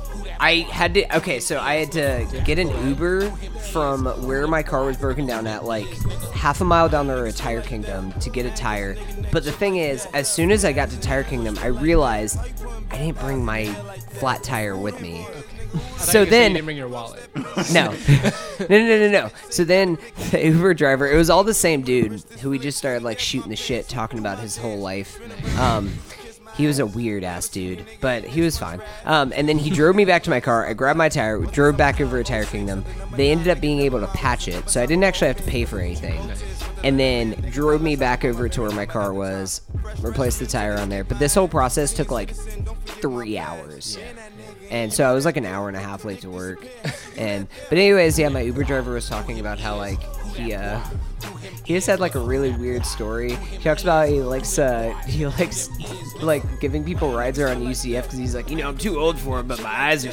[0.40, 1.16] I had to.
[1.18, 3.30] Okay, so I had to get an Uber
[3.72, 5.86] from where my car was broken down at, like
[6.32, 8.96] half a mile down the road, Tire Kingdom, to get a tire.
[9.30, 12.38] But the thing is, as soon as I got to Tire Kingdom, I realized
[12.90, 13.66] I didn't bring my
[14.12, 15.26] flat tire with me.
[16.02, 17.28] So then- you didn't bring your wallet.
[17.72, 17.90] No.
[18.60, 19.30] no, no, no, no, no.
[19.50, 19.98] So then
[20.30, 23.50] the Uber driver, it was all the same dude who we just started like shooting
[23.50, 25.18] the shit, talking about his whole life.
[25.58, 25.92] Um,
[26.54, 28.82] he was a weird ass dude, but he was fine.
[29.06, 30.66] Um, and then he drove me back to my car.
[30.66, 32.84] I grabbed my tire, drove back over to Tire Kingdom.
[33.16, 35.64] They ended up being able to patch it, so I didn't actually have to pay
[35.64, 36.20] for anything.
[36.84, 39.60] And then drove me back over to where my car was,
[40.00, 41.04] replaced the tire on there.
[41.04, 42.34] But this whole process took like
[42.84, 43.98] three hours.
[44.70, 46.66] And so I was like an hour and a half late to work.
[47.16, 50.00] And but anyways, yeah, my Uber driver was talking about how like
[50.34, 50.80] he uh
[51.64, 53.34] he just had like a really weird story.
[53.34, 55.68] He talks about he likes uh he likes
[56.22, 59.40] like giving people rides around UCF because he's like you know I'm too old for
[59.40, 60.10] it, but my eyes are